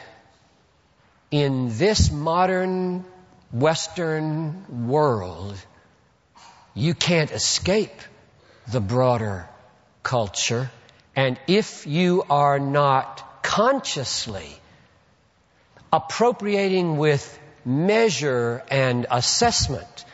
in 1.33 1.77
this 1.77 2.13
modern 2.13 3.05
Western 3.51 4.87
world, 4.87 5.59
you 6.73 6.95
can't 6.95 7.33
escape 7.33 8.01
the 8.69 8.81
broader 8.81 9.49
culture, 10.03 10.71
and 11.15 11.39
if 11.47 11.87
you 11.87 12.25
are 12.29 12.59
not 12.59 13.43
consciously 13.43 14.49
appropriating 15.93 16.97
with 16.97 17.39
measure 17.65 18.63
and 18.71 19.07
assessment 19.11 20.05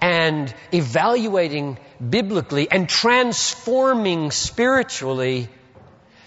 and 0.00 0.54
evaluating 0.72 1.78
biblically 2.10 2.70
and 2.70 2.88
transforming 2.88 4.30
spiritually, 4.30 5.48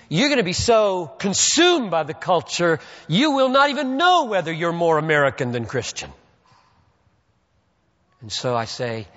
you're 0.09 0.29
going 0.29 0.37
to 0.37 0.43
be 0.43 0.53
so 0.53 1.07
consumed 1.07 1.91
by 1.91 2.03
the 2.03 2.13
culture, 2.13 2.79
you 3.07 3.31
will 3.31 3.49
not 3.49 3.69
even 3.69 3.97
know 3.97 4.25
whether 4.25 4.51
you're 4.51 4.73
more 4.73 4.97
American 4.97 5.51
than 5.51 5.65
Christian. 5.65 6.11
And 8.21 8.31
so 8.31 8.55
I 8.55 8.65
say 8.65 9.07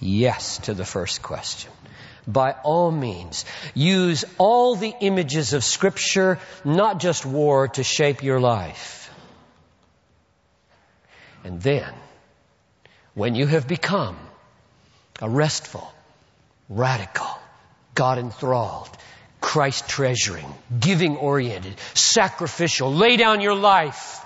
yes 0.00 0.58
to 0.58 0.74
the 0.74 0.84
first 0.84 1.22
question 1.22 1.70
by 2.26 2.52
all 2.62 2.90
means. 2.90 3.44
Use 3.74 4.24
all 4.38 4.76
the 4.76 4.94
images 5.00 5.52
of 5.52 5.64
Scripture, 5.64 6.38
not 6.64 7.00
just 7.00 7.26
war, 7.26 7.68
to 7.68 7.82
shape 7.82 8.22
your 8.22 8.40
life. 8.40 9.10
And 11.44 11.60
then, 11.60 11.92
when 13.14 13.34
you 13.34 13.46
have 13.46 13.66
become 13.66 14.16
a 15.20 15.28
restful, 15.28 15.92
radical, 16.68 17.28
God 17.94 18.18
enthralled, 18.18 18.90
Christ 19.40 19.88
treasuring, 19.88 20.46
giving 20.78 21.16
oriented, 21.16 21.74
sacrificial, 21.94 22.94
lay 22.94 23.16
down 23.16 23.40
your 23.40 23.56
life, 23.56 24.24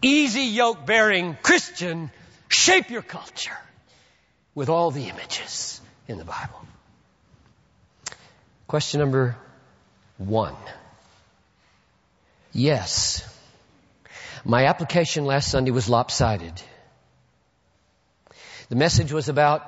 easy 0.00 0.42
yoke 0.42 0.86
bearing 0.86 1.36
Christian, 1.42 2.12
shape 2.48 2.88
your 2.90 3.02
culture 3.02 3.58
with 4.54 4.68
all 4.68 4.92
the 4.92 5.08
images 5.08 5.80
in 6.08 6.18
the 6.18 6.24
Bible. 6.24 6.66
Question 8.66 9.00
number 9.00 9.36
one. 10.16 10.56
Yes. 12.52 13.22
My 14.44 14.66
application 14.66 15.26
last 15.26 15.50
Sunday 15.50 15.70
was 15.70 15.88
lopsided. 15.88 16.60
The 18.70 18.76
message 18.76 19.12
was 19.12 19.28
about 19.28 19.62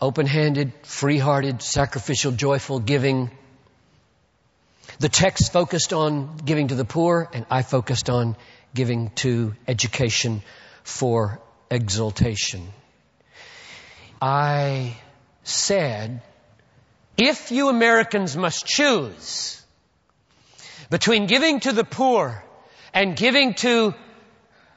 open-handed, 0.00 0.72
free-hearted, 0.82 1.62
sacrificial, 1.62 2.32
joyful 2.32 2.80
giving. 2.80 3.30
The 4.98 5.08
text 5.08 5.52
focused 5.52 5.92
on 5.92 6.36
giving 6.38 6.68
to 6.68 6.74
the 6.74 6.84
poor, 6.84 7.28
and 7.32 7.46
I 7.50 7.62
focused 7.62 8.10
on 8.10 8.36
giving 8.74 9.10
to 9.16 9.54
education 9.68 10.42
for 10.82 11.40
exaltation. 11.70 12.66
I 14.20 14.96
said, 15.44 16.22
if 17.16 17.50
you 17.50 17.68
Americans 17.68 18.36
must 18.36 18.66
choose 18.66 19.62
between 20.90 21.26
giving 21.26 21.60
to 21.60 21.72
the 21.72 21.84
poor 21.84 22.44
and 22.94 23.16
giving 23.16 23.54
to 23.54 23.94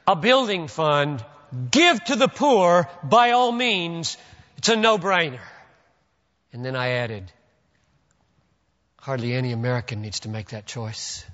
a 0.08 0.16
building 0.16 0.68
fund, 0.68 1.24
give 1.72 2.04
to 2.06 2.16
the 2.16 2.28
poor 2.28 2.90
by 3.04 3.32
all 3.32 3.52
means. 3.52 4.18
It's 4.58 4.70
a 4.70 4.76
no-brainer. 4.76 5.42
And 6.54 6.64
then 6.64 6.76
I 6.76 6.92
added, 6.92 7.32
hardly 8.98 9.34
any 9.34 9.52
American 9.52 10.02
needs 10.02 10.22
to 10.22 10.30
make 10.30 10.50
that 10.50 10.66
choice. 10.66 11.26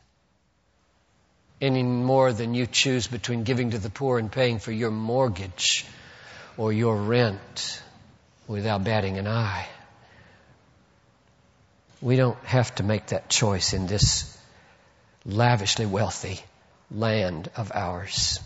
Any 1.59 1.83
more 1.83 2.33
than 2.33 2.55
you 2.55 2.65
choose 2.65 3.05
between 3.05 3.43
giving 3.43 3.71
to 3.71 3.77
the 3.77 3.91
poor 3.91 4.17
and 4.17 4.31
paying 4.31 4.57
for 4.57 4.71
your 4.71 4.89
mortgage 4.89 5.85
or 6.57 6.73
your 6.73 6.95
rent 6.95 7.83
without 8.47 8.83
batting 8.83 9.17
an 9.17 9.27
eye. 9.27 9.67
We 12.01 12.15
don't 12.15 12.37
have 12.45 12.73
to 12.75 12.83
make 12.83 13.07
that 13.07 13.29
choice 13.29 13.73
in 13.73 13.87
this 13.87 14.37
lavishly 15.25 15.85
wealthy 15.85 16.39
land 16.89 17.49
of 17.55 17.71
ours. 17.73 18.39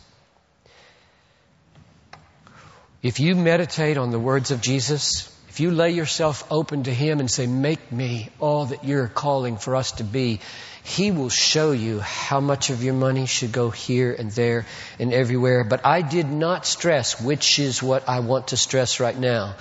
If 3.01 3.19
you 3.19 3.35
meditate 3.35 3.97
on 3.97 4.11
the 4.11 4.19
words 4.19 4.51
of 4.51 4.61
Jesus, 4.61 5.31
if 5.47 5.59
you 5.59 5.71
lay 5.71 5.91
yourself 5.91 6.45
open 6.51 6.83
to 6.83 6.93
Him 6.93 7.19
and 7.19 7.31
say, 7.31 7.47
make 7.47 7.91
me 7.91 8.29
all 8.39 8.65
that 8.65 8.83
you're 8.83 9.07
calling 9.07 9.57
for 9.57 9.75
us 9.75 9.93
to 9.93 10.03
be, 10.03 10.41
He 10.83 11.11
will 11.11 11.29
show 11.29 11.71
you 11.71 11.99
how 11.99 12.41
much 12.41 12.71
of 12.71 12.83
your 12.83 12.93
money 12.93 13.25
should 13.25 13.51
go 13.51 13.69
here 13.69 14.11
and 14.11 14.31
there 14.31 14.65
and 14.99 15.13
everywhere. 15.13 15.63
But 15.63 15.85
I 15.85 16.01
did 16.01 16.29
not 16.29 16.65
stress, 16.65 17.21
which 17.21 17.59
is 17.59 17.81
what 17.81 18.09
I 18.09 18.19
want 18.19 18.49
to 18.49 18.57
stress 18.57 18.99
right 18.99 19.17
now 19.17 19.55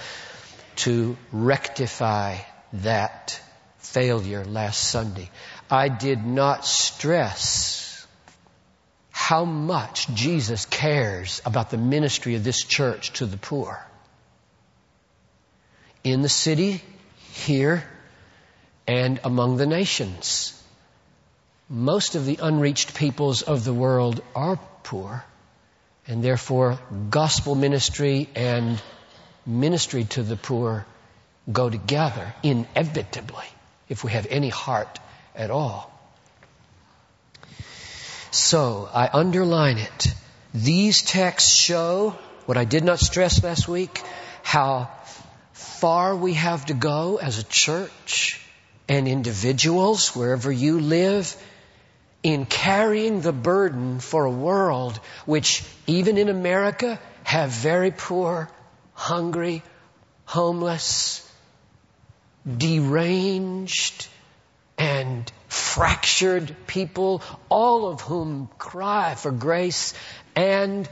to 0.76 1.16
rectify 1.32 2.38
that 2.74 3.40
failure 3.78 4.44
last 4.44 4.82
Sunday. 4.82 5.30
I 5.70 5.88
did 5.88 6.24
not 6.24 6.64
stress 6.64 8.06
how 9.10 9.44
much 9.44 10.08
Jesus 10.14 10.66
cares 10.66 11.40
about 11.46 11.70
the 11.70 11.78
ministry 11.78 12.34
of 12.34 12.44
this 12.44 12.62
church 12.62 13.12
to 13.14 13.26
the 13.26 13.36
poor. 13.36 13.84
In 16.02 16.20
the 16.20 16.28
city, 16.28 16.82
here, 17.32 17.84
and 18.86 19.20
among 19.24 19.56
the 19.56 19.66
nations. 19.66 20.60
Most 21.68 22.14
of 22.14 22.26
the 22.26 22.38
unreached 22.42 22.94
peoples 22.94 23.42
of 23.42 23.64
the 23.64 23.72
world 23.72 24.22
are 24.34 24.58
poor, 24.82 25.24
and 26.06 26.22
therefore 26.22 26.78
gospel 27.08 27.54
ministry 27.54 28.28
and 28.34 28.82
ministry 29.46 30.04
to 30.04 30.22
the 30.22 30.36
poor 30.36 30.86
go 31.50 31.68
together 31.68 32.34
inevitably 32.42 33.46
if 33.88 34.04
we 34.04 34.12
have 34.12 34.26
any 34.30 34.48
heart 34.48 34.98
at 35.34 35.50
all. 35.50 35.90
So 38.30 38.88
I 38.92 39.08
underline 39.12 39.78
it. 39.78 40.14
These 40.52 41.02
texts 41.02 41.54
show 41.54 42.16
what 42.46 42.56
I 42.56 42.64
did 42.64 42.84
not 42.84 42.98
stress 42.98 43.42
last 43.42 43.68
week, 43.68 44.02
how 44.42 44.90
far 45.52 46.16
we 46.16 46.34
have 46.34 46.66
to 46.66 46.74
go 46.74 47.16
as 47.16 47.38
a 47.38 47.44
church 47.44 48.40
and 48.88 49.08
individuals, 49.08 50.14
wherever 50.14 50.50
you 50.50 50.80
live, 50.80 51.34
in 52.22 52.46
carrying 52.46 53.20
the 53.20 53.32
burden 53.32 54.00
for 54.00 54.24
a 54.24 54.30
world 54.30 54.98
which, 55.26 55.62
even 55.86 56.18
in 56.18 56.28
America, 56.28 56.98
have 57.22 57.50
very 57.50 57.90
poor 57.90 58.50
hungry, 58.94 59.62
homeless, 60.24 61.30
deranged, 62.56 64.08
and 64.78 65.30
fractured 65.48 66.56
people, 66.66 67.22
all 67.48 67.88
of 67.88 68.00
whom 68.00 68.48
cry 68.58 69.14
for 69.14 69.30
grace, 69.30 69.94
and 70.34 70.88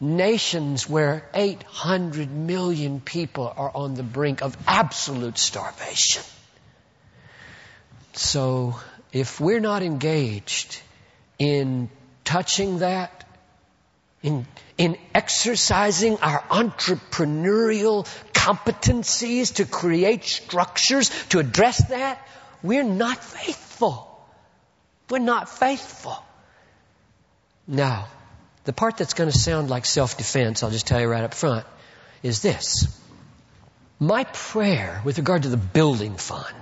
nations 0.00 0.88
where 0.88 1.28
800 1.34 2.30
million 2.30 3.00
people 3.00 3.52
are 3.56 3.70
on 3.74 3.94
the 3.94 4.02
brink 4.02 4.42
of 4.42 4.56
absolute 4.66 5.38
starvation. 5.38 6.22
So 8.12 8.76
if 9.12 9.40
we're 9.40 9.60
not 9.60 9.82
engaged 9.82 10.80
in 11.38 11.90
touching 12.24 12.78
that, 12.78 13.24
in, 14.22 14.46
in 14.76 14.98
exercising 15.14 16.18
our 16.18 16.40
entrepreneurial 16.50 18.06
competencies 18.32 19.54
to 19.56 19.64
create 19.64 20.24
structures 20.24 21.10
to 21.28 21.38
address 21.38 21.88
that, 21.88 22.26
we're 22.62 22.84
not 22.84 23.22
faithful. 23.22 24.04
We're 25.08 25.18
not 25.18 25.48
faithful. 25.48 26.16
Now, 27.66 28.08
the 28.64 28.72
part 28.72 28.96
that's 28.96 29.14
going 29.14 29.30
to 29.30 29.38
sound 29.38 29.70
like 29.70 29.86
self-defense, 29.86 30.62
I'll 30.62 30.70
just 30.70 30.86
tell 30.86 31.00
you 31.00 31.08
right 31.08 31.24
up 31.24 31.34
front, 31.34 31.66
is 32.22 32.42
this. 32.42 32.86
My 34.00 34.24
prayer 34.24 35.00
with 35.04 35.18
regard 35.18 35.44
to 35.44 35.48
the 35.48 35.56
building 35.56 36.16
fund, 36.16 36.54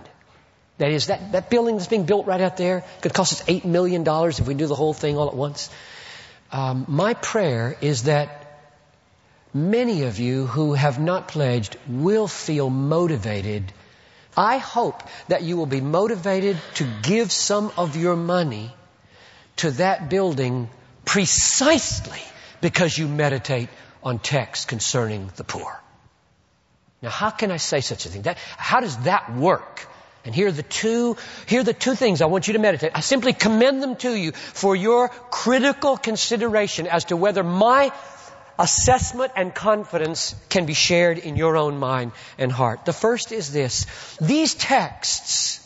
that 0.79 0.91
is, 0.91 1.07
that, 1.07 1.33
that 1.33 1.49
building 1.49 1.77
that's 1.77 1.89
being 1.89 2.05
built 2.05 2.27
right 2.27 2.41
out 2.41 2.57
there 2.57 2.85
could 3.01 3.15
cost 3.15 3.33
us 3.33 3.43
$8 3.47 3.65
million 3.65 4.05
if 4.07 4.47
we 4.47 4.55
do 4.55 4.67
the 4.67 4.75
whole 4.75 4.93
thing 4.93 5.17
all 5.17 5.29
at 5.29 5.35
once. 5.35 5.71
Um, 6.53 6.85
my 6.89 7.15
prayer 7.15 7.77
is 7.81 8.05
that 8.05 8.61
many 9.53 10.05
of 10.05 10.19
you 10.19 10.47
who 10.47 10.75
have 10.75 10.99
not 11.01 11.29
pledged 11.29 11.77
will 11.89 12.29
feel 12.29 12.71
motivated. 12.71 13.73
I 14.37 14.59
hope 14.59 15.03
that 15.29 15.43
you 15.43 15.57
will 15.57 15.67
be 15.67 15.81
motivated 15.81 16.59
to 16.75 16.87
give 17.03 17.33
some 17.33 17.73
of 17.77 17.97
your 17.97 18.17
money 18.17 18.75
to 19.57 19.71
that 19.73 20.11
building 20.11 20.69
precisely 21.05 22.21
because 22.61 22.97
you 22.97 23.09
meditate 23.09 23.71
on 24.03 24.19
texts 24.19 24.67
concerning 24.67 25.31
the 25.37 25.45
poor. 25.45 25.81
Now, 27.03 27.11
how 27.11 27.31
can 27.31 27.51
I 27.51 27.57
say 27.57 27.81
such 27.81 28.07
a 28.07 28.09
thing? 28.09 28.23
That, 28.23 28.39
how 28.57 28.81
does 28.81 28.97
that 29.05 29.35
work? 29.35 29.87
And 30.27 30.35
here 30.35 30.49
are 30.49 30.53
the 30.53 30.65
two, 30.65 31.17
here 31.47 31.61
are 31.61 31.65
the 31.65 31.73
two 31.73 31.95
things 31.95 32.21
I 32.21 32.27
want 32.27 32.49
you 32.49 32.55
to 32.55 32.59
meditate. 32.59 32.91
I 32.95 33.01
simply 33.01 33.33
commend 33.33 33.81
them 33.81 33.95
to 33.97 34.13
you 34.13 34.33
for 34.33 34.75
your 34.75 35.09
critical 35.09 35.97
consideration 35.97 36.89
as 36.89 37.05
to 37.07 37.17
whether 37.17 37.45
my 37.45 37.93
assessment 38.59 39.33
and 39.37 39.55
confidence 39.55 40.35
can 40.49 40.67
be 40.67 40.75
shared 40.75 41.19
in 41.19 41.37
your 41.37 41.57
own 41.57 41.79
mind 41.79 42.11
and 42.39 42.51
heart. 42.51 42.85
The 42.85 42.93
first 42.93 43.31
is 43.31 43.53
this. 43.53 43.87
These 44.21 44.55
texts 44.55 45.63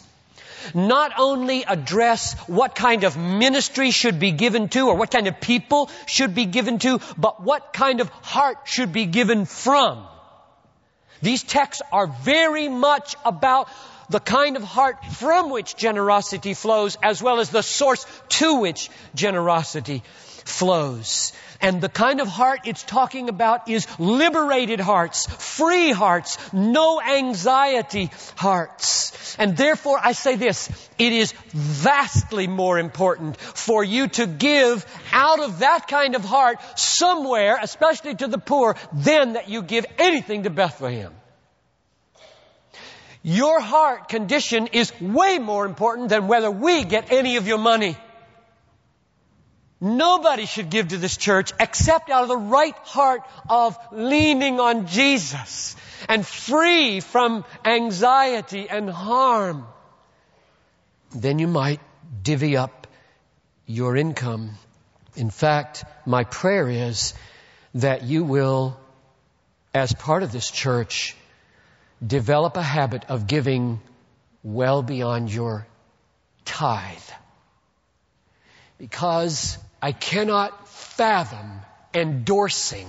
not 0.75 1.13
only 1.17 1.65
address 1.65 2.35
what 2.47 2.75
kind 2.75 3.05
of 3.05 3.17
ministry 3.17 3.91
should 3.91 4.21
be 4.21 4.33
given 4.33 4.69
to 4.69 4.89
or 4.89 4.95
what 4.95 5.11
kind 5.11 5.27
of 5.27 5.41
people 5.41 5.91
should 6.05 6.35
be 6.35 6.45
given 6.45 6.79
to, 6.81 7.01
but 7.17 7.43
what 7.43 7.73
kind 7.73 8.01
of 8.01 8.11
heart 8.11 8.59
should 8.65 8.93
be 8.93 9.07
given 9.07 9.47
from. 9.47 10.07
These 11.23 11.43
texts 11.43 11.83
are 11.93 12.07
very 12.07 12.69
much 12.69 13.17
about 13.25 13.69
the 14.11 14.21
kind 14.21 14.57
of 14.57 14.63
heart 14.63 15.05
from 15.05 15.51
which 15.51 15.77
generosity 15.77 16.55
flows 16.55 16.99
as 17.03 17.23
well 17.23 17.41
as 17.41 17.51
the 17.51 17.63
source 17.63 18.05
to 18.29 18.61
which 18.61 18.91
generosity 19.15 20.03
flows. 20.45 21.33
And 21.63 21.81
the 21.81 21.89
kind 21.89 22.21
of 22.21 22.29
heart 22.29 22.61
it's 22.65 22.83
talking 22.83 23.29
about 23.29 23.69
is 23.69 23.87
liberated 23.99 24.81
hearts, 24.81 25.27
free 25.27 25.93
hearts, 25.93 26.39
no 26.53 27.01
anxiety 27.01 28.11
hearts. 28.37 29.37
And 29.39 29.57
therefore 29.57 29.99
I 30.03 30.13
say 30.13 30.37
this, 30.37 30.69
it 30.99 31.13
is 31.13 31.33
vastly 31.49 32.47
more 32.47 32.79
important 32.79 33.39
for 33.39 33.85
you 33.85 34.09
to 34.09 34.27
give 34.27 34.85
out 35.13 35.41
of 35.41 35.61
that 35.61 35.87
kind 35.87 36.17
of 36.17 36.25
heart 36.25 36.59
somewhere, 36.79 37.59
especially 37.63 38.15
to 38.17 38.27
the 38.27 38.39
poor, 38.39 38.77
than 38.93 39.35
that 39.35 39.49
you 39.49 39.63
give 39.63 39.87
anything 39.99 40.45
to 40.45 40.51
Bethlehem. 40.51 41.15
Your 43.23 43.61
heart 43.61 44.09
condition 44.09 44.69
is 44.69 44.93
way 45.01 45.39
more 45.39 45.67
important 45.67 46.09
than 46.09 46.27
whether 46.27 46.51
we 46.51 46.85
get 46.85 47.13
any 47.13 47.37
of 47.37 47.47
your 47.47 47.59
money. 47.59 47.97
Nobody 49.81 50.45
should 50.47 50.69
give 50.69 50.89
to 50.89 50.99
this 50.99 51.17
church 51.17 51.53
except 51.59 52.11
out 52.11 52.23
of 52.23 52.29
the 52.29 52.37
right 52.37 52.77
heart 52.85 53.23
of 53.49 53.79
leaning 53.93 54.61
on 54.61 54.87
Jesus 54.87 55.75
and 56.09 56.27
free 56.27 57.01
from 57.01 57.45
anxiety 57.65 58.69
and 58.69 58.91
harm. 58.91 59.67
Then 61.15 61.39
you 61.39 61.47
might 61.47 61.81
divvy 62.23 62.57
up 62.57 62.87
your 63.67 63.97
income. 63.97 64.51
In 65.17 65.31
fact, 65.31 65.85
my 66.07 66.25
prayer 66.25 66.69
is 66.69 67.15
that 67.75 68.03
you 68.03 68.25
will, 68.25 68.79
as 69.73 69.93
part 69.95 70.23
of 70.23 70.31
this 70.31 70.51
church, 70.51 71.17
develop 72.05 72.57
a 72.57 72.63
habit 72.63 73.05
of 73.09 73.27
giving 73.27 73.81
well 74.43 74.83
beyond 74.83 75.33
your 75.33 75.67
tithe. 76.45 76.99
Because 78.79 79.59
I 79.83 79.93
cannot 79.93 80.69
fathom 80.69 81.61
endorsing 81.93 82.87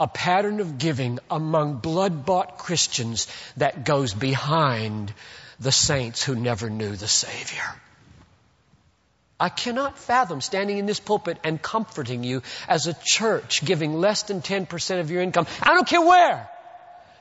a 0.00 0.06
pattern 0.06 0.60
of 0.60 0.78
giving 0.78 1.18
among 1.30 1.76
blood 1.76 2.24
bought 2.24 2.58
Christians 2.58 3.26
that 3.56 3.84
goes 3.84 4.14
behind 4.14 5.12
the 5.60 5.72
saints 5.72 6.22
who 6.22 6.34
never 6.34 6.70
knew 6.70 6.94
the 6.94 7.08
Savior. 7.08 7.64
I 9.40 9.48
cannot 9.48 9.98
fathom 9.98 10.40
standing 10.40 10.78
in 10.78 10.86
this 10.86 10.98
pulpit 10.98 11.38
and 11.44 11.62
comforting 11.62 12.24
you 12.24 12.42
as 12.68 12.88
a 12.88 12.94
church 13.04 13.64
giving 13.64 13.94
less 13.94 14.24
than 14.24 14.42
10% 14.42 15.00
of 15.00 15.10
your 15.10 15.22
income. 15.22 15.46
I 15.62 15.74
don't 15.74 15.86
care 15.86 16.00
where 16.00 16.48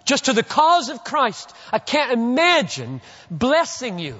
just 0.08 0.26
to 0.26 0.34
the 0.34 0.44
cause 0.44 0.90
of 0.90 1.04
Christ. 1.04 1.54
I 1.72 1.78
can't 1.78 2.12
imagine 2.12 3.02
blessing 3.30 4.00
you 4.00 4.20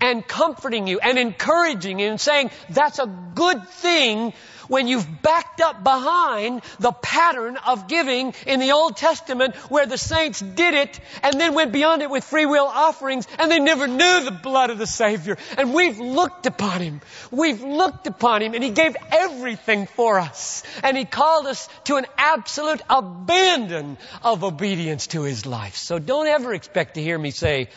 and 0.00 0.26
comforting 0.26 0.86
you 0.86 0.98
and 0.98 1.18
encouraging 1.18 2.00
you 2.00 2.08
and 2.08 2.20
saying 2.20 2.50
that's 2.68 2.98
a 2.98 3.06
good 3.34 3.68
thing 3.68 4.32
when 4.68 4.88
you've 4.88 5.22
backed 5.22 5.60
up 5.60 5.82
behind 5.82 6.62
the 6.78 6.92
pattern 6.92 7.56
of 7.66 7.88
giving 7.88 8.34
in 8.46 8.60
the 8.60 8.72
Old 8.72 8.96
Testament 8.96 9.54
where 9.70 9.86
the 9.86 9.98
saints 9.98 10.40
did 10.40 10.74
it 10.74 11.00
and 11.22 11.40
then 11.40 11.54
went 11.54 11.72
beyond 11.72 12.02
it 12.02 12.10
with 12.10 12.24
free 12.24 12.46
will 12.46 12.66
offerings 12.66 13.26
and 13.38 13.50
they 13.50 13.60
never 13.60 13.86
knew 13.86 14.24
the 14.24 14.38
blood 14.42 14.70
of 14.70 14.78
the 14.78 14.86
Savior. 14.86 15.36
And 15.56 15.74
we've 15.74 15.98
looked 15.98 16.46
upon 16.46 16.80
Him. 16.80 17.00
We've 17.30 17.62
looked 17.62 18.06
upon 18.06 18.42
Him 18.42 18.54
and 18.54 18.62
He 18.62 18.70
gave 18.70 18.96
everything 19.10 19.86
for 19.86 20.18
us. 20.18 20.62
And 20.82 20.96
He 20.96 21.04
called 21.04 21.46
us 21.46 21.68
to 21.84 21.96
an 21.96 22.06
absolute 22.16 22.80
abandon 22.88 23.98
of 24.22 24.44
obedience 24.44 25.08
to 25.08 25.22
His 25.22 25.46
life. 25.46 25.76
So 25.76 25.98
don't 25.98 26.26
ever 26.26 26.54
expect 26.54 26.94
to 26.94 27.02
hear 27.02 27.18
me 27.18 27.30
say, 27.30 27.68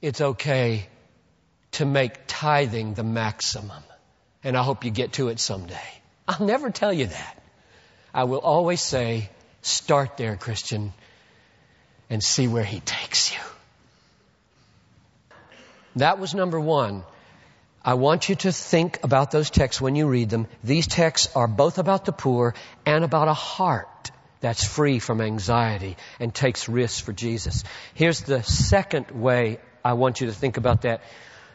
it's 0.00 0.20
okay 0.20 0.86
to 1.72 1.84
make 1.84 2.14
tithing 2.26 2.94
the 2.94 3.04
maximum. 3.04 3.82
And 4.44 4.56
I 4.56 4.62
hope 4.62 4.84
you 4.84 4.90
get 4.90 5.14
to 5.14 5.28
it 5.28 5.40
someday. 5.40 5.97
I'll 6.28 6.46
never 6.46 6.70
tell 6.70 6.92
you 6.92 7.06
that. 7.06 7.42
I 8.12 8.24
will 8.24 8.40
always 8.40 8.82
say, 8.82 9.30
start 9.62 10.18
there, 10.18 10.36
Christian, 10.36 10.92
and 12.10 12.22
see 12.22 12.46
where 12.46 12.64
He 12.64 12.80
takes 12.80 13.32
you. 13.32 13.40
That 15.96 16.18
was 16.18 16.34
number 16.34 16.60
one. 16.60 17.02
I 17.82 17.94
want 17.94 18.28
you 18.28 18.34
to 18.34 18.52
think 18.52 19.00
about 19.02 19.30
those 19.30 19.48
texts 19.48 19.80
when 19.80 19.96
you 19.96 20.06
read 20.06 20.28
them. 20.28 20.46
These 20.62 20.86
texts 20.86 21.34
are 21.34 21.48
both 21.48 21.78
about 21.78 22.04
the 22.04 22.12
poor 22.12 22.54
and 22.84 23.04
about 23.04 23.28
a 23.28 23.34
heart 23.34 24.10
that's 24.40 24.62
free 24.62 24.98
from 24.98 25.22
anxiety 25.22 25.96
and 26.20 26.34
takes 26.34 26.68
risks 26.68 27.00
for 27.00 27.12
Jesus. 27.14 27.64
Here's 27.94 28.20
the 28.20 28.42
second 28.42 29.10
way 29.10 29.58
I 29.82 29.94
want 29.94 30.20
you 30.20 30.26
to 30.26 30.34
think 30.34 30.58
about 30.58 30.82
that, 30.82 31.02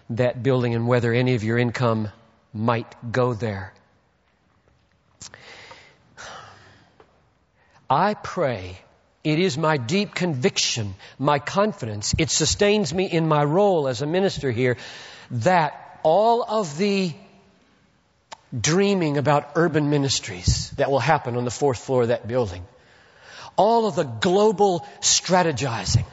that 0.09 0.41
building 0.41 0.73
and 0.73 0.87
whether 0.87 1.13
any 1.13 1.35
of 1.35 1.43
your 1.43 1.59
income 1.59 2.09
might 2.53 3.11
go 3.11 3.33
there. 3.33 3.73
I 7.93 8.15
pray 8.15 8.75
it 9.23 9.37
is 9.37 9.55
my 9.55 9.77
deep 9.77 10.15
conviction, 10.15 10.95
my 11.19 11.37
confidence. 11.37 12.15
It 12.17 12.31
sustains 12.31 12.91
me 12.91 13.05
in 13.05 13.27
my 13.27 13.43
role 13.43 13.87
as 13.87 14.01
a 14.01 14.07
minister 14.07 14.49
here 14.49 14.77
that 15.29 15.99
all 16.01 16.41
of 16.41 16.75
the 16.79 17.13
dreaming 18.59 19.19
about 19.19 19.51
urban 19.53 19.91
ministries 19.91 20.71
that 20.71 20.89
will 20.89 20.99
happen 20.99 21.37
on 21.37 21.45
the 21.45 21.51
fourth 21.51 21.85
floor 21.85 22.01
of 22.01 22.07
that 22.07 22.27
building, 22.27 22.65
all 23.55 23.85
of 23.85 23.95
the 23.95 24.05
global 24.05 24.87
strategizing, 24.99 26.05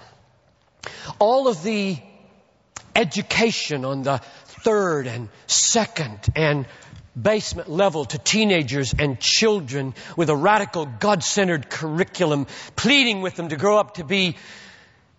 all 1.18 1.48
of 1.48 1.62
the 1.62 1.98
education 2.94 3.86
on 3.86 4.02
the 4.02 4.18
third 4.62 5.06
and 5.06 5.30
second 5.46 6.18
and 6.36 6.66
basement 7.20 7.68
level 7.68 8.04
to 8.04 8.18
teenagers 8.18 8.94
and 8.98 9.18
children 9.20 9.94
with 10.16 10.30
a 10.30 10.36
radical 10.36 10.86
God-centered 10.86 11.70
curriculum, 11.70 12.46
pleading 12.76 13.20
with 13.20 13.36
them 13.36 13.48
to 13.48 13.56
grow 13.56 13.78
up 13.78 13.94
to 13.94 14.04
be 14.04 14.36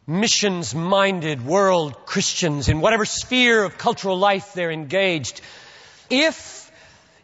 missions 0.07 0.73
minded 0.73 1.45
world 1.45 2.05
Christians 2.05 2.69
in 2.69 2.81
whatever 2.81 3.05
sphere 3.05 3.63
of 3.63 3.77
cultural 3.77 4.17
life 4.17 4.53
they're 4.53 4.71
engaged. 4.71 5.41
If 6.09 6.60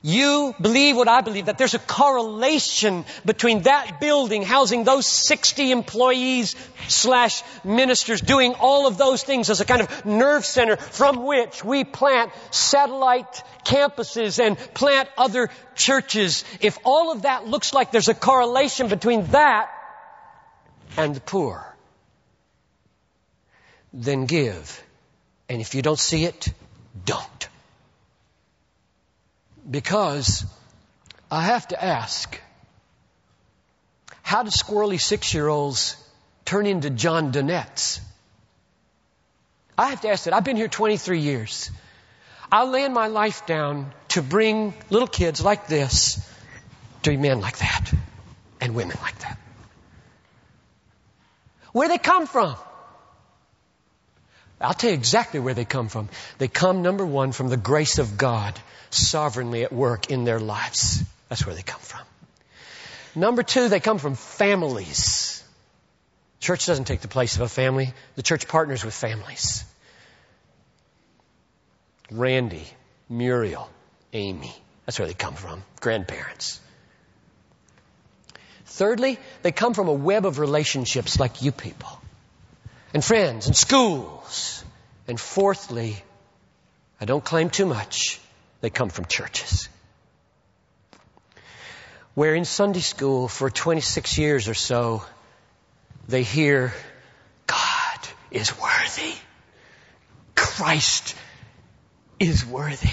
you 0.07 0.55
believe 0.61 0.95
what 0.95 1.09
I 1.09 1.19
believe, 1.19 1.47
that 1.47 1.57
there's 1.57 1.73
a 1.73 1.79
correlation 1.79 3.03
between 3.25 3.63
that 3.63 3.99
building 3.99 4.41
housing 4.41 4.85
those 4.85 5.05
60 5.05 5.69
employees 5.71 6.55
slash 6.87 7.43
ministers 7.65 8.21
doing 8.21 8.53
all 8.53 8.87
of 8.87 8.97
those 8.97 9.23
things 9.23 9.49
as 9.49 9.59
a 9.59 9.65
kind 9.65 9.81
of 9.81 10.05
nerve 10.05 10.45
center 10.45 10.77
from 10.77 11.25
which 11.25 11.61
we 11.61 11.83
plant 11.83 12.31
satellite 12.51 13.43
campuses 13.65 14.39
and 14.39 14.57
plant 14.73 15.09
other 15.17 15.49
churches. 15.75 16.45
If 16.61 16.77
all 16.85 17.11
of 17.11 17.23
that 17.23 17.45
looks 17.45 17.73
like 17.73 17.91
there's 17.91 18.07
a 18.07 18.13
correlation 18.13 18.87
between 18.87 19.25
that 19.31 19.69
and 20.95 21.13
the 21.15 21.19
poor, 21.19 21.75
then 23.91 24.25
give. 24.25 24.81
And 25.49 25.59
if 25.59 25.75
you 25.75 25.81
don't 25.81 25.99
see 25.99 26.23
it, 26.23 26.47
don't. 27.03 27.49
Because 29.69 30.45
I 31.29 31.43
have 31.43 31.67
to 31.69 31.83
ask, 31.83 32.39
how 34.23 34.43
do 34.43 34.49
squirrely 34.49 34.99
six 34.99 35.33
year 35.33 35.47
olds 35.47 35.97
turn 36.45 36.65
into 36.65 36.89
John 36.89 37.31
Donettes? 37.31 37.99
I 39.77 39.89
have 39.89 40.01
to 40.01 40.09
ask 40.09 40.23
that. 40.25 40.33
I've 40.33 40.43
been 40.43 40.57
here 40.57 40.67
23 40.67 41.19
years. 41.19 41.69
I 42.51 42.63
lay 42.63 42.87
my 42.87 43.07
life 43.07 43.45
down 43.45 43.91
to 44.09 44.21
bring 44.21 44.73
little 44.89 45.07
kids 45.07 45.43
like 45.43 45.67
this 45.67 46.25
to 47.03 47.17
men 47.17 47.41
like 47.41 47.57
that 47.57 47.93
and 48.61 48.73
women 48.73 48.97
like 49.01 49.19
that. 49.19 49.37
Where 51.73 51.87
do 51.87 51.93
they 51.93 51.97
come 51.97 52.25
from? 52.25 52.55
I'll 54.59 54.73
tell 54.73 54.89
you 54.89 54.95
exactly 54.95 55.39
where 55.39 55.53
they 55.53 55.65
come 55.65 55.87
from. 55.87 56.09
They 56.39 56.47
come, 56.47 56.81
number 56.81 57.05
one, 57.05 57.31
from 57.31 57.49
the 57.49 57.57
grace 57.57 57.99
of 57.99 58.17
God 58.17 58.59
sovereignly 58.89 59.63
at 59.63 59.71
work 59.71 60.09
in 60.09 60.23
their 60.23 60.39
lives. 60.39 61.03
That's 61.29 61.45
where 61.45 61.55
they 61.55 61.61
come 61.61 61.79
from. 61.79 62.01
Number 63.15 63.43
two, 63.43 63.69
they 63.69 63.79
come 63.79 63.97
from 63.99 64.15
families. 64.15 65.43
Church 66.39 66.65
doesn't 66.65 66.85
take 66.85 67.01
the 67.01 67.07
place 67.07 67.35
of 67.35 67.41
a 67.41 67.49
family. 67.49 67.93
The 68.15 68.23
church 68.23 68.47
partners 68.47 68.83
with 68.83 68.93
families. 68.93 69.63
Randy, 72.11 72.65
Muriel, 73.09 73.69
Amy. 74.13 74.55
That's 74.85 74.97
where 74.97 75.07
they 75.07 75.13
come 75.13 75.35
from. 75.35 75.63
Grandparents. 75.81 76.61
Thirdly, 78.65 79.19
they 79.41 79.51
come 79.51 79.73
from 79.73 79.87
a 79.87 79.93
web 79.93 80.25
of 80.25 80.39
relationships 80.39 81.19
like 81.19 81.41
you 81.41 81.51
people. 81.51 82.01
And 82.93 83.03
friends 83.03 83.47
and 83.47 83.55
schools. 83.55 84.63
And 85.07 85.19
fourthly, 85.19 85.97
I 86.99 87.05
don't 87.05 87.23
claim 87.23 87.49
too 87.49 87.65
much. 87.65 88.19
They 88.61 88.69
come 88.69 88.89
from 88.89 89.05
churches. 89.05 89.69
Where 92.13 92.33
in 92.33 92.45
Sunday 92.45 92.79
school 92.79 93.27
for 93.27 93.49
26 93.49 94.17
years 94.17 94.47
or 94.47 94.53
so, 94.53 95.03
they 96.07 96.23
hear, 96.23 96.73
God 97.45 97.99
is 98.31 98.59
worthy. 98.59 99.13
Christ 100.35 101.15
is 102.19 102.45
worthy. 102.45 102.89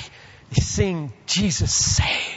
They 0.51 0.61
sing, 0.61 1.13
Jesus 1.27 1.73
saves. 1.73 2.34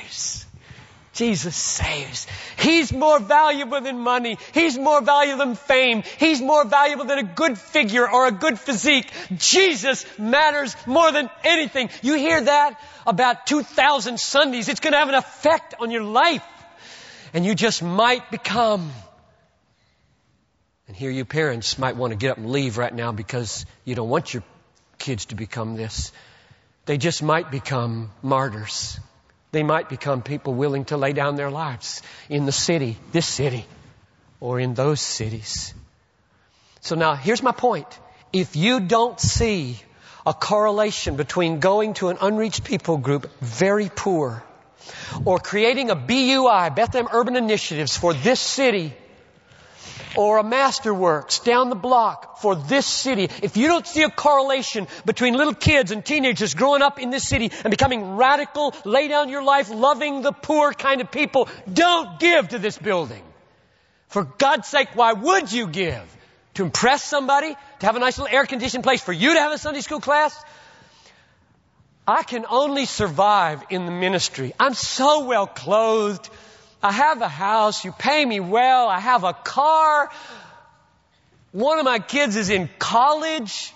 Jesus 1.18 1.56
saves. 1.56 2.28
He's 2.60 2.94
more 2.94 3.20
valuable 3.20 3.82
than 3.82 3.98
money. 3.98 4.38
He's 4.54 4.78
more 4.78 5.02
valuable 5.02 5.46
than 5.46 5.56
fame. 5.56 6.04
He's 6.20 6.40
more 6.40 6.64
valuable 6.64 7.06
than 7.06 7.18
a 7.18 7.24
good 7.24 7.58
figure 7.58 8.08
or 8.08 8.28
a 8.28 8.32
good 8.32 8.60
physique. 8.60 9.12
Jesus 9.36 10.06
matters 10.20 10.76
more 10.86 11.12
than 11.12 11.28
anything. 11.44 11.90
You 12.04 12.14
hear 12.14 12.40
that 12.40 12.80
about 13.08 13.48
2,000 13.48 14.20
Sundays. 14.20 14.70
It's 14.70 14.80
going 14.80 14.94
to 14.94 15.00
have 15.00 15.10
an 15.10 15.16
effect 15.16 15.74
on 15.80 15.90
your 15.90 16.04
life. 16.04 16.46
And 17.34 17.44
you 17.44 17.56
just 17.56 17.82
might 17.82 18.30
become. 18.30 18.92
And 20.88 20.96
here 20.96 21.10
you 21.10 21.26
parents 21.26 21.80
might 21.80 21.96
want 21.96 22.12
to 22.12 22.18
get 22.18 22.34
up 22.34 22.38
and 22.38 22.52
leave 22.52 22.78
right 22.78 22.94
now 22.94 23.12
because 23.12 23.66
you 23.86 23.96
don't 23.96 24.10
want 24.10 24.36
your 24.36 24.44
kids 25.00 25.26
to 25.26 25.36
become 25.36 25.76
this. 25.76 26.12
They 26.86 27.00
just 27.00 27.24
might 27.24 27.50
become 27.50 28.12
martyrs. 28.22 29.00
They 29.52 29.64
might 29.64 29.90
become 29.90 30.22
people 30.22 30.54
willing 30.54 30.86
to 30.86 30.98
lay 30.98 31.14
down 31.14 31.36
their 31.36 31.50
lives 31.50 32.02
in 32.30 32.46
the 32.46 32.52
city, 32.52 32.98
this 33.12 33.26
city, 33.26 33.66
or 34.40 34.60
in 34.60 34.74
those 34.74 35.00
cities. 35.00 35.74
So 36.82 36.96
now, 36.96 37.16
here's 37.16 37.42
my 37.42 37.54
point. 37.54 37.88
If 38.34 38.56
you 38.56 38.80
don't 38.80 39.20
see 39.20 39.80
a 40.26 40.34
correlation 40.34 41.16
between 41.16 41.60
going 41.60 41.94
to 41.96 42.10
an 42.10 42.18
unreached 42.20 42.66
people 42.66 42.98
group, 42.98 43.32
very 43.40 43.90
poor, 43.94 44.44
or 45.24 45.40
creating 45.40 45.90
a 45.90 45.96
BUI, 45.96 46.70
Bethlehem 46.70 47.08
Urban 47.12 47.36
Initiatives 47.38 47.98
for 47.98 48.14
this 48.14 48.40
city, 48.40 48.94
or 50.18 50.40
a 50.40 50.44
masterworks 50.44 51.44
down 51.44 51.70
the 51.70 51.76
block 51.76 52.40
for 52.40 52.56
this 52.56 52.86
city, 52.86 53.30
if 53.44 53.56
you 53.56 53.68
don't 53.68 53.86
see 53.86 54.02
a 54.02 54.10
correlation 54.10 54.88
between 55.06 55.36
little 55.36 55.54
kids 55.54 55.92
and 55.92 56.04
teenagers 56.04 56.56
growing 56.56 56.82
up 56.82 57.00
in 57.00 57.12
this 57.12 57.28
city 57.28 57.52
and 57.64 57.72
becoming 57.72 58.18
radical, 58.18 58.74
lay 58.84 59.08
down 59.08 59.30
your 59.30 59.44
life, 59.44 59.70
loving 59.70 60.24
the 60.24 60.32
poor 60.32 60.74
kind 60.74 61.02
of 61.02 61.12
people, 61.12 61.48
don't 61.72 62.20
give 62.20 62.50
to 62.50 62.60
this 62.60 62.78
building. 62.78 63.24
For 64.08 64.24
God's 64.24 64.68
sake, 64.68 64.90
why 64.96 65.14
would 65.14 65.52
you 65.52 65.68
give? 65.68 66.04
To 66.56 66.64
impress 66.64 67.04
somebody? 67.04 67.56
To 67.80 67.86
have 67.86 67.96
a 67.96 68.00
nice 68.00 68.18
little 68.18 68.36
air 68.36 68.46
conditioned 68.46 68.84
place 68.84 69.02
for 69.02 69.14
you 69.14 69.36
to 69.36 69.40
have 69.40 69.52
a 69.52 69.60
Sunday 69.60 69.82
school 69.82 70.00
class? 70.00 70.36
I 72.08 72.24
can 72.24 72.46
only 72.50 72.86
survive 72.86 73.64
in 73.70 73.86
the 73.86 73.92
ministry. 73.92 74.54
I'm 74.60 74.74
so 74.74 75.26
well 75.26 75.46
clothed. 75.46 76.28
I 76.82 76.92
have 76.92 77.22
a 77.22 77.28
house. 77.28 77.84
You 77.84 77.92
pay 77.92 78.26
me 78.26 78.40
well. 78.40 78.88
I 78.88 79.00
have 79.00 79.24
a 79.24 79.34
car. 79.34 80.10
One 81.52 81.80
of 81.80 81.86
my 81.86 82.00
kids 82.00 82.36
is 82.36 82.50
in 82.50 82.70
college. 82.78 83.74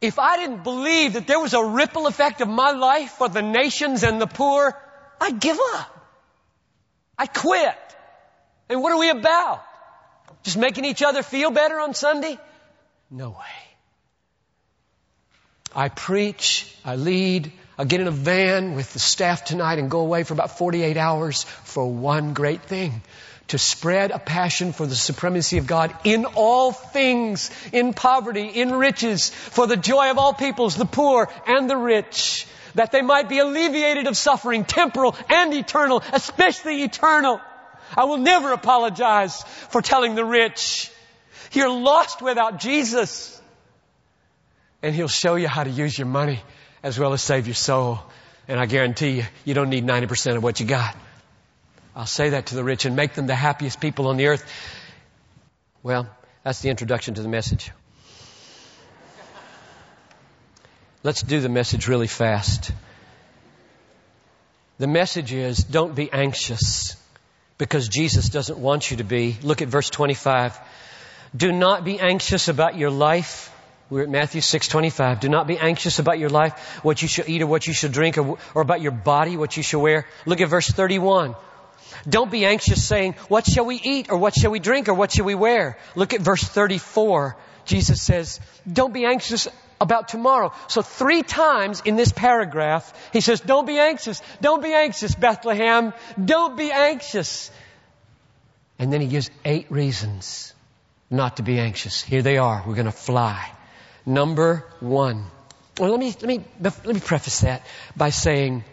If 0.00 0.18
I 0.18 0.36
didn't 0.36 0.62
believe 0.62 1.14
that 1.14 1.26
there 1.26 1.40
was 1.40 1.54
a 1.54 1.64
ripple 1.64 2.06
effect 2.06 2.40
of 2.40 2.48
my 2.48 2.72
life 2.72 3.10
for 3.12 3.28
the 3.28 3.42
nations 3.42 4.02
and 4.02 4.20
the 4.20 4.26
poor, 4.26 4.76
I'd 5.20 5.40
give 5.40 5.58
up. 5.74 5.92
I'd 7.18 7.32
quit. 7.32 7.74
And 8.68 8.82
what 8.82 8.92
are 8.92 8.98
we 8.98 9.10
about? 9.10 9.64
Just 10.42 10.56
making 10.56 10.84
each 10.84 11.02
other 11.02 11.22
feel 11.22 11.50
better 11.50 11.80
on 11.80 11.94
Sunday? 11.94 12.38
No 13.10 13.30
way. 13.30 13.56
I 15.74 15.88
preach, 15.88 16.72
I 16.84 16.96
lead, 16.96 17.52
I 17.78 17.84
get 17.84 18.00
in 18.00 18.06
a 18.06 18.12
van 18.12 18.74
with 18.74 18.92
the 18.94 18.98
staff 18.98 19.44
tonight 19.44 19.78
and 19.78 19.90
go 19.90 20.00
away 20.00 20.22
for 20.24 20.32
about 20.32 20.56
48 20.56 20.96
hours 20.96 21.44
for 21.44 21.86
one 21.86 22.32
great 22.32 22.62
thing. 22.62 23.02
To 23.48 23.58
spread 23.58 24.10
a 24.10 24.18
passion 24.18 24.72
for 24.72 24.86
the 24.86 24.96
supremacy 24.96 25.58
of 25.58 25.68
God 25.68 25.94
in 26.02 26.24
all 26.24 26.72
things, 26.72 27.50
in 27.72 27.92
poverty, 27.92 28.46
in 28.48 28.72
riches, 28.72 29.30
for 29.30 29.68
the 29.68 29.76
joy 29.76 30.10
of 30.10 30.18
all 30.18 30.32
peoples, 30.32 30.74
the 30.74 30.86
poor 30.86 31.28
and 31.46 31.70
the 31.70 31.76
rich, 31.76 32.46
that 32.74 32.90
they 32.90 33.02
might 33.02 33.28
be 33.28 33.38
alleviated 33.38 34.08
of 34.08 34.16
suffering, 34.16 34.64
temporal 34.64 35.14
and 35.28 35.54
eternal, 35.54 36.02
especially 36.12 36.82
eternal. 36.82 37.40
I 37.96 38.04
will 38.04 38.18
never 38.18 38.52
apologize 38.52 39.42
for 39.42 39.80
telling 39.80 40.16
the 40.16 40.24
rich, 40.24 40.90
you're 41.52 41.70
lost 41.70 42.22
without 42.22 42.58
Jesus. 42.58 43.40
And 44.82 44.94
He'll 44.94 45.08
show 45.08 45.36
you 45.36 45.46
how 45.46 45.62
to 45.62 45.70
use 45.70 45.96
your 45.96 46.08
money 46.08 46.40
as 46.82 46.98
well 46.98 47.12
as 47.12 47.22
save 47.22 47.46
your 47.46 47.54
soul. 47.54 48.00
And 48.48 48.60
I 48.60 48.66
guarantee 48.66 49.10
you, 49.10 49.24
you 49.44 49.54
don't 49.54 49.70
need 49.70 49.84
90% 49.84 50.36
of 50.36 50.42
what 50.42 50.60
you 50.60 50.66
got. 50.66 50.96
I'll 51.94 52.06
say 52.06 52.30
that 52.30 52.46
to 52.46 52.54
the 52.54 52.62
rich 52.62 52.84
and 52.84 52.94
make 52.94 53.14
them 53.14 53.26
the 53.26 53.34
happiest 53.34 53.80
people 53.80 54.08
on 54.08 54.16
the 54.16 54.26
earth. 54.26 54.44
Well, 55.82 56.08
that's 56.44 56.60
the 56.60 56.68
introduction 56.68 57.14
to 57.14 57.22
the 57.22 57.28
message. 57.28 57.70
Let's 61.02 61.22
do 61.22 61.40
the 61.40 61.48
message 61.48 61.88
really 61.88 62.06
fast. 62.06 62.72
The 64.78 64.86
message 64.86 65.32
is 65.32 65.58
don't 65.64 65.94
be 65.94 66.12
anxious 66.12 66.96
because 67.58 67.88
Jesus 67.88 68.28
doesn't 68.28 68.58
want 68.58 68.90
you 68.90 68.98
to 68.98 69.04
be. 69.04 69.38
Look 69.42 69.62
at 69.62 69.68
verse 69.68 69.88
25. 69.88 70.58
Do 71.34 71.52
not 71.52 71.84
be 71.84 71.98
anxious 71.98 72.48
about 72.48 72.76
your 72.76 72.90
life 72.90 73.52
we're 73.88 74.02
at 74.02 74.08
Matthew 74.08 74.40
6:25. 74.40 75.20
Do 75.20 75.28
not 75.28 75.46
be 75.46 75.58
anxious 75.58 75.98
about 75.98 76.18
your 76.18 76.30
life, 76.30 76.80
what 76.82 77.02
you 77.02 77.08
shall 77.08 77.24
eat 77.28 77.42
or 77.42 77.46
what 77.46 77.66
you 77.66 77.72
shall 77.72 77.90
drink, 77.90 78.18
or, 78.18 78.38
or 78.54 78.62
about 78.62 78.80
your 78.80 78.92
body, 78.92 79.36
what 79.36 79.56
you 79.56 79.62
shall 79.62 79.80
wear. 79.80 80.06
Look 80.24 80.40
at 80.40 80.48
verse 80.48 80.68
31. 80.68 81.36
Don't 82.08 82.30
be 82.30 82.44
anxious 82.44 82.84
saying, 82.84 83.14
what 83.28 83.46
shall 83.46 83.64
we 83.64 83.76
eat 83.76 84.10
or 84.10 84.18
what 84.18 84.34
shall 84.34 84.50
we 84.50 84.58
drink 84.58 84.88
or 84.88 84.94
what 84.94 85.12
shall 85.12 85.24
we 85.24 85.34
wear? 85.34 85.78
Look 85.94 86.14
at 86.14 86.20
verse 86.20 86.42
34. 86.42 87.36
Jesus 87.64 88.02
says, 88.02 88.40
don't 88.70 88.92
be 88.92 89.04
anxious 89.04 89.48
about 89.80 90.08
tomorrow. 90.08 90.52
So 90.68 90.82
three 90.82 91.22
times 91.22 91.82
in 91.84 91.96
this 91.96 92.12
paragraph, 92.12 92.92
he 93.12 93.20
says, 93.20 93.40
don't 93.40 93.66
be 93.66 93.78
anxious. 93.78 94.22
Don't 94.40 94.62
be 94.62 94.72
anxious, 94.72 95.14
Bethlehem. 95.14 95.92
Don't 96.22 96.56
be 96.56 96.70
anxious. 96.70 97.50
And 98.78 98.92
then 98.92 99.00
he 99.00 99.08
gives 99.08 99.30
eight 99.44 99.70
reasons 99.70 100.54
not 101.10 101.38
to 101.38 101.42
be 101.42 101.58
anxious. 101.58 102.02
Here 102.02 102.22
they 102.22 102.38
are. 102.38 102.62
We're 102.66 102.74
going 102.74 102.86
to 102.86 102.92
fly. 102.92 103.50
Number 104.06 104.64
one, 104.78 105.24
Well, 105.78 105.90
let 105.90 105.98
me, 106.00 106.14
let 106.20 106.28
me, 106.28 106.44
let 106.60 106.86
me 106.86 107.00
preface 107.00 107.40
that 107.40 107.66
by 107.96 108.10
saying, 108.10 108.64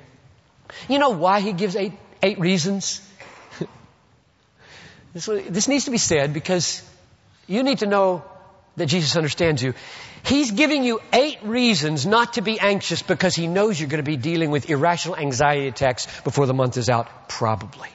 you 0.88 1.00
know 1.00 1.10
why 1.10 1.42
he 1.42 1.52
gives 1.52 1.76
eight, 1.76 1.94
eight 2.22 2.40
reasons? 2.40 3.02
this, 5.14 5.26
this 5.26 5.68
needs 5.68 5.86
to 5.86 5.92
be 5.92 5.98
said 5.98 6.34
because 6.34 6.88
you 7.48 7.64
need 7.64 7.80
to 7.80 7.88
know 7.88 8.24
that 8.78 8.86
Jesus 8.86 9.16
understands 9.16 9.62
you. 9.62 9.74
He's 10.24 10.52
giving 10.52 10.84
you 10.84 11.02
eight 11.12 11.44
reasons 11.44 12.06
not 12.06 12.34
to 12.34 12.42
be 12.42 12.60
anxious 12.60 13.02
because 13.02 13.36
he 13.36 13.48
knows 13.48 13.80
you're 13.80 13.90
going 13.90 14.04
to 14.04 14.10
be 14.10 14.18
dealing 14.18 14.52
with 14.52 14.70
irrational 14.70 15.18
anxiety 15.18 15.68
attacks 15.68 16.08
before 16.22 16.46
the 16.46 16.54
month 16.54 16.78
is 16.78 16.90
out, 16.90 17.28
probably. 17.28 17.90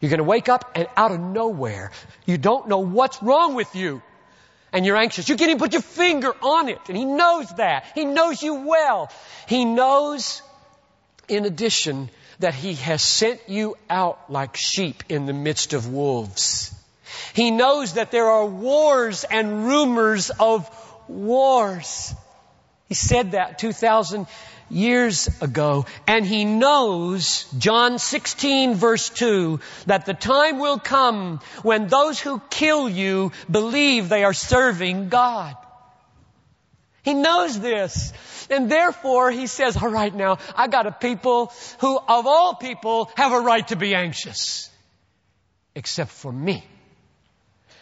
You're 0.00 0.10
going 0.10 0.18
to 0.18 0.24
wake 0.24 0.48
up 0.48 0.72
and 0.74 0.88
out 0.96 1.12
of 1.12 1.20
nowhere, 1.20 1.92
you 2.26 2.38
don't 2.38 2.68
know 2.68 2.78
what's 2.78 3.22
wrong 3.22 3.54
with 3.54 3.74
you. 3.76 4.02
And 4.72 4.84
you're 4.84 4.96
anxious. 4.96 5.28
You 5.28 5.36
can't 5.36 5.50
even 5.50 5.58
put 5.58 5.72
your 5.72 5.82
finger 5.82 6.32
on 6.42 6.68
it. 6.68 6.80
And 6.88 6.96
he 6.96 7.04
knows 7.04 7.48
that. 7.56 7.86
He 7.94 8.04
knows 8.04 8.42
you 8.42 8.66
well. 8.66 9.10
He 9.48 9.64
knows, 9.64 10.42
in 11.28 11.44
addition, 11.44 12.10
that 12.40 12.54
he 12.54 12.74
has 12.74 13.02
sent 13.02 13.40
you 13.48 13.76
out 13.88 14.30
like 14.30 14.56
sheep 14.56 15.04
in 15.08 15.26
the 15.26 15.32
midst 15.32 15.72
of 15.72 15.88
wolves. 15.88 16.74
He 17.32 17.50
knows 17.50 17.94
that 17.94 18.10
there 18.10 18.26
are 18.26 18.46
wars 18.46 19.24
and 19.24 19.66
rumors 19.66 20.30
of 20.30 20.68
wars. 21.08 22.14
He 22.88 22.94
said 22.94 23.32
that 23.32 23.58
2,000 23.58 24.26
years 24.68 25.28
ago. 25.40 25.86
And 26.06 26.24
he 26.24 26.44
knows, 26.44 27.44
John 27.58 27.98
16 27.98 28.74
verse 28.74 29.10
2, 29.10 29.60
that 29.86 30.06
the 30.06 30.14
time 30.14 30.58
will 30.58 30.78
come 30.78 31.40
when 31.62 31.88
those 31.88 32.20
who 32.20 32.40
kill 32.50 32.88
you 32.88 33.32
believe 33.50 34.08
they 34.08 34.24
are 34.24 34.34
serving 34.34 35.08
God. 35.08 35.56
He 37.02 37.14
knows 37.14 37.58
this. 37.58 38.12
And 38.50 38.70
therefore 38.70 39.30
he 39.30 39.46
says, 39.46 39.76
all 39.76 39.88
right 39.88 40.14
now, 40.14 40.38
I 40.56 40.68
got 40.68 40.86
a 40.86 40.92
people 40.92 41.52
who 41.80 41.96
of 41.96 42.26
all 42.26 42.54
people 42.54 43.10
have 43.16 43.32
a 43.32 43.40
right 43.40 43.66
to 43.68 43.76
be 43.76 43.94
anxious. 43.94 44.70
Except 45.74 46.10
for 46.10 46.32
me. 46.32 46.64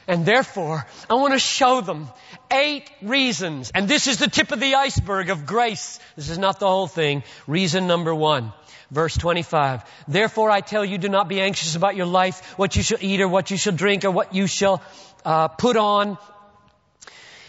And 0.07 0.27
therefore, 0.27 0.87
I 1.09 1.15
want 1.15 1.33
to 1.33 1.39
show 1.39 1.81
them 1.81 2.09
eight 2.51 2.91
reasons. 3.03 3.71
And 3.75 3.89
this 3.89 4.07
is 4.07 4.19
the 4.19 4.29
tip 4.29 4.53
of 4.53 4.61
the 4.61 4.75
iceberg 4.75 5.31
of 5.31 5.47
grace. 5.47 5.99
This 6.17 6.29
is 6.29 6.39
not 6.39 6.61
the 6.61 6.67
whole 6.67 6.87
thing. 6.87 7.23
Reason 7.47 7.87
number 7.87 8.15
one. 8.15 8.53
Verse 8.91 9.17
25. 9.17 9.83
Therefore 10.07 10.51
I 10.51 10.61
tell 10.61 10.85
you, 10.85 10.99
do 10.99 11.09
not 11.09 11.29
be 11.29 11.41
anxious 11.41 11.75
about 11.75 11.97
your 11.97 12.07
life, 12.07 12.59
what 12.59 12.77
you 12.77 12.83
shall 12.83 12.99
eat 13.01 13.21
or 13.21 13.29
what 13.29 13.51
you 13.51 13.57
shall 13.57 13.73
drink 13.73 14.05
or 14.05 14.11
what 14.11 14.35
you 14.35 14.47
shall 14.47 14.83
uh, 15.25 15.49
put 15.49 15.77
on. 15.77 16.19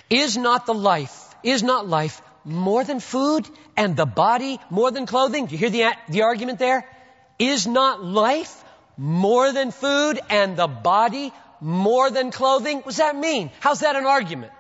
Is 0.10 0.38
not 0.38 0.66
the 0.66 0.74
life, 0.74 1.36
is 1.44 1.62
not 1.62 1.88
life 1.88 2.22
more 2.46 2.84
than 2.84 3.00
food 3.00 3.50
and 3.76 3.98
the 3.98 4.06
body 4.06 4.60
more 4.70 4.92
than 4.92 5.06
clothing? 5.06 5.48
Do 5.48 5.54
you 5.54 5.58
hear 5.58 5.70
the, 5.70 5.96
the 6.10 6.22
argument 6.22 6.60
there? 6.60 6.88
Is 7.38 7.68
not 7.68 8.04
life 8.04 8.64
more 8.98 9.52
than 9.52 9.72
food 9.72 10.20
and 10.30 10.56
the 10.56 10.68
body 10.68 11.34
more 11.62 12.10
than 12.10 12.32
clothing? 12.32 12.78
What 12.78 12.88
does 12.88 12.98
that 12.98 13.16
mean? 13.16 13.52
How's 13.60 13.82
that 13.82 13.96
an 13.96 14.06
argument? 14.06 14.52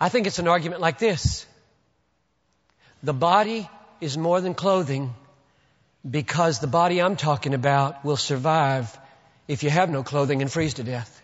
I 0.00 0.08
think 0.08 0.26
it's 0.26 0.38
an 0.38 0.48
argument 0.48 0.80
like 0.80 0.98
this. 0.98 1.46
The 3.02 3.12
body 3.12 3.68
is 4.00 4.16
more 4.16 4.40
than 4.40 4.54
clothing 4.54 5.14
because 6.08 6.60
the 6.60 6.66
body 6.66 7.00
I'm 7.02 7.16
talking 7.16 7.54
about 7.54 8.04
will 8.04 8.16
survive 8.16 8.96
if 9.46 9.62
you 9.62 9.70
have 9.70 9.90
no 9.90 10.02
clothing 10.02 10.42
and 10.42 10.50
freeze 10.50 10.74
to 10.74 10.84
death. 10.84 11.22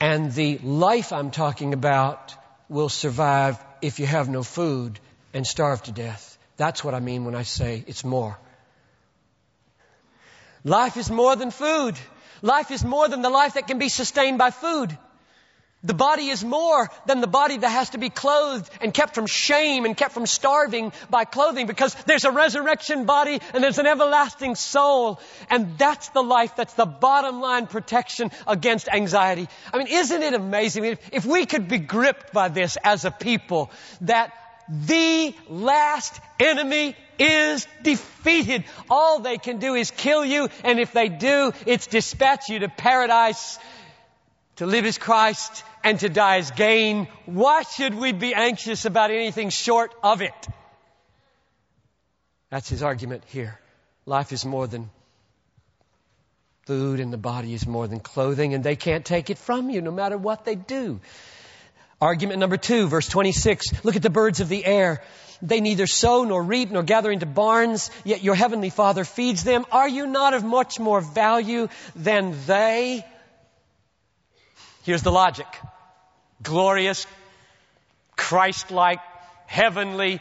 And 0.00 0.32
the 0.32 0.58
life 0.58 1.12
I'm 1.12 1.30
talking 1.30 1.72
about 1.72 2.34
will 2.68 2.88
survive 2.88 3.58
if 3.82 3.98
you 3.98 4.06
have 4.06 4.28
no 4.28 4.42
food 4.42 4.98
and 5.34 5.46
starve 5.46 5.82
to 5.84 5.92
death. 5.92 6.38
That's 6.56 6.84
what 6.84 6.94
I 6.94 7.00
mean 7.00 7.24
when 7.24 7.34
I 7.34 7.42
say 7.42 7.84
it's 7.86 8.04
more. 8.04 8.38
Life 10.64 10.96
is 10.96 11.10
more 11.10 11.36
than 11.36 11.50
food. 11.50 11.96
Life 12.42 12.70
is 12.70 12.84
more 12.84 13.08
than 13.08 13.22
the 13.22 13.30
life 13.30 13.54
that 13.54 13.66
can 13.66 13.78
be 13.78 13.88
sustained 13.88 14.38
by 14.38 14.50
food. 14.50 14.96
The 15.84 15.94
body 15.94 16.28
is 16.28 16.44
more 16.44 16.90
than 17.06 17.20
the 17.20 17.28
body 17.28 17.56
that 17.56 17.68
has 17.68 17.90
to 17.90 17.98
be 17.98 18.10
clothed 18.10 18.68
and 18.80 18.92
kept 18.92 19.14
from 19.14 19.26
shame 19.26 19.84
and 19.84 19.96
kept 19.96 20.12
from 20.12 20.26
starving 20.26 20.92
by 21.08 21.24
clothing 21.24 21.68
because 21.68 21.94
there's 22.04 22.24
a 22.24 22.32
resurrection 22.32 23.04
body 23.04 23.38
and 23.54 23.62
there's 23.62 23.78
an 23.78 23.86
everlasting 23.86 24.56
soul. 24.56 25.20
And 25.48 25.78
that's 25.78 26.08
the 26.08 26.22
life 26.22 26.56
that's 26.56 26.74
the 26.74 26.84
bottom 26.84 27.40
line 27.40 27.68
protection 27.68 28.32
against 28.48 28.88
anxiety. 28.88 29.48
I 29.72 29.78
mean, 29.78 29.86
isn't 29.86 30.20
it 30.20 30.34
amazing? 30.34 30.98
If 31.12 31.24
we 31.24 31.46
could 31.46 31.68
be 31.68 31.78
gripped 31.78 32.32
by 32.32 32.48
this 32.48 32.76
as 32.82 33.04
a 33.04 33.12
people 33.12 33.70
that 34.00 34.32
the 34.68 35.34
last 35.48 36.20
enemy 36.38 36.96
is 37.18 37.66
defeated. 37.82 38.64
All 38.90 39.20
they 39.20 39.38
can 39.38 39.58
do 39.58 39.74
is 39.74 39.90
kill 39.90 40.24
you, 40.24 40.48
and 40.64 40.78
if 40.78 40.92
they 40.92 41.08
do, 41.08 41.52
it's 41.66 41.86
dispatch 41.86 42.48
you 42.48 42.60
to 42.60 42.68
paradise. 42.68 43.58
To 44.56 44.66
live 44.66 44.86
as 44.86 44.98
Christ 44.98 45.62
and 45.84 46.00
to 46.00 46.08
die 46.08 46.38
as 46.38 46.50
gain. 46.50 47.06
Why 47.26 47.62
should 47.62 47.94
we 47.94 48.10
be 48.10 48.34
anxious 48.34 48.86
about 48.86 49.12
anything 49.12 49.50
short 49.50 49.94
of 50.02 50.20
it? 50.20 50.48
That's 52.50 52.68
his 52.68 52.82
argument 52.82 53.22
here. 53.26 53.60
Life 54.04 54.32
is 54.32 54.44
more 54.44 54.66
than 54.66 54.90
food 56.66 57.00
and 57.00 57.12
the 57.12 57.18
body 57.18 57.54
is 57.54 57.66
more 57.66 57.86
than 57.86 58.00
clothing 58.00 58.52
and 58.52 58.64
they 58.64 58.76
can't 58.76 59.04
take 59.04 59.30
it 59.30 59.38
from 59.38 59.70
you 59.70 59.80
no 59.80 59.90
matter 59.90 60.18
what 60.18 60.44
they 60.44 60.54
do. 60.54 61.00
Argument 62.00 62.38
number 62.38 62.56
two, 62.56 62.86
verse 62.86 63.08
26. 63.08 63.84
Look 63.84 63.96
at 63.96 64.02
the 64.02 64.10
birds 64.10 64.40
of 64.40 64.48
the 64.48 64.64
air. 64.64 65.02
They 65.42 65.60
neither 65.60 65.86
sow 65.86 66.24
nor 66.24 66.42
reap 66.42 66.70
nor 66.70 66.82
gather 66.82 67.10
into 67.10 67.26
barns, 67.26 67.90
yet 68.04 68.22
your 68.22 68.34
heavenly 68.34 68.70
Father 68.70 69.04
feeds 69.04 69.42
them. 69.42 69.66
Are 69.72 69.88
you 69.88 70.06
not 70.06 70.34
of 70.34 70.44
much 70.44 70.78
more 70.78 71.00
value 71.00 71.68
than 71.96 72.34
they? 72.46 73.04
Here's 74.84 75.02
the 75.02 75.12
logic. 75.12 75.46
Glorious, 76.42 77.06
Christ-like, 78.16 79.00
heavenly, 79.46 80.20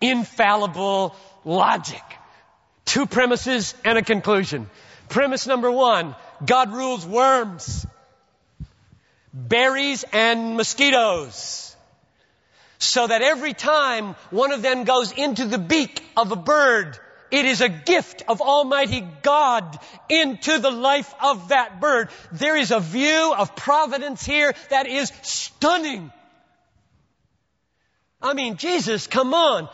infallible 0.00 1.16
logic. 1.44 2.02
Two 2.84 3.06
premises 3.06 3.74
and 3.84 3.96
a 3.96 4.02
conclusion. 4.02 4.68
Premise 5.08 5.46
number 5.46 5.70
one, 5.70 6.14
God 6.44 6.72
rules 6.72 7.06
worms 7.06 7.86
berries 9.36 10.04
and 10.12 10.56
mosquitoes. 10.56 11.76
So 12.78 13.06
that 13.06 13.22
every 13.22 13.52
time 13.52 14.14
one 14.30 14.52
of 14.52 14.62
them 14.62 14.84
goes 14.84 15.12
into 15.12 15.46
the 15.46 15.58
beak 15.58 16.02
of 16.16 16.32
a 16.32 16.36
bird, 16.36 16.98
it 17.30 17.44
is 17.44 17.60
a 17.60 17.68
gift 17.68 18.22
of 18.28 18.40
Almighty 18.40 19.06
God 19.22 19.78
into 20.08 20.58
the 20.58 20.70
life 20.70 21.12
of 21.22 21.48
that 21.48 21.80
bird. 21.80 22.08
There 22.32 22.56
is 22.56 22.70
a 22.70 22.80
view 22.80 23.34
of 23.36 23.56
providence 23.56 24.24
here 24.24 24.54
that 24.70 24.86
is 24.86 25.12
stunning. 25.22 26.12
I 28.22 28.34
mean, 28.34 28.56
Jesus, 28.56 29.06
come 29.06 29.34
on. 29.34 29.68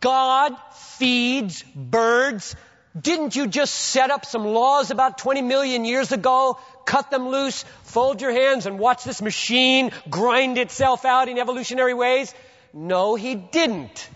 God 0.00 0.54
feeds 0.98 1.62
birds. 1.74 2.54
Didn't 3.00 3.36
you 3.36 3.46
just 3.46 3.74
set 3.74 4.10
up 4.10 4.26
some 4.26 4.44
laws 4.46 4.90
about 4.90 5.18
20 5.18 5.42
million 5.42 5.84
years 5.84 6.12
ago 6.12 6.58
cut 6.84 7.10
them 7.10 7.28
loose, 7.28 7.64
fold 7.92 8.20
your 8.20 8.32
hands 8.32 8.66
and 8.66 8.78
watch 8.78 9.04
this 9.04 9.22
machine 9.22 9.92
grind 10.08 10.58
itself 10.58 11.04
out 11.04 11.28
in 11.28 11.38
evolutionary 11.38 11.94
ways? 11.94 12.34
No, 12.72 13.14
he 13.14 13.34
didn't. 13.34 14.08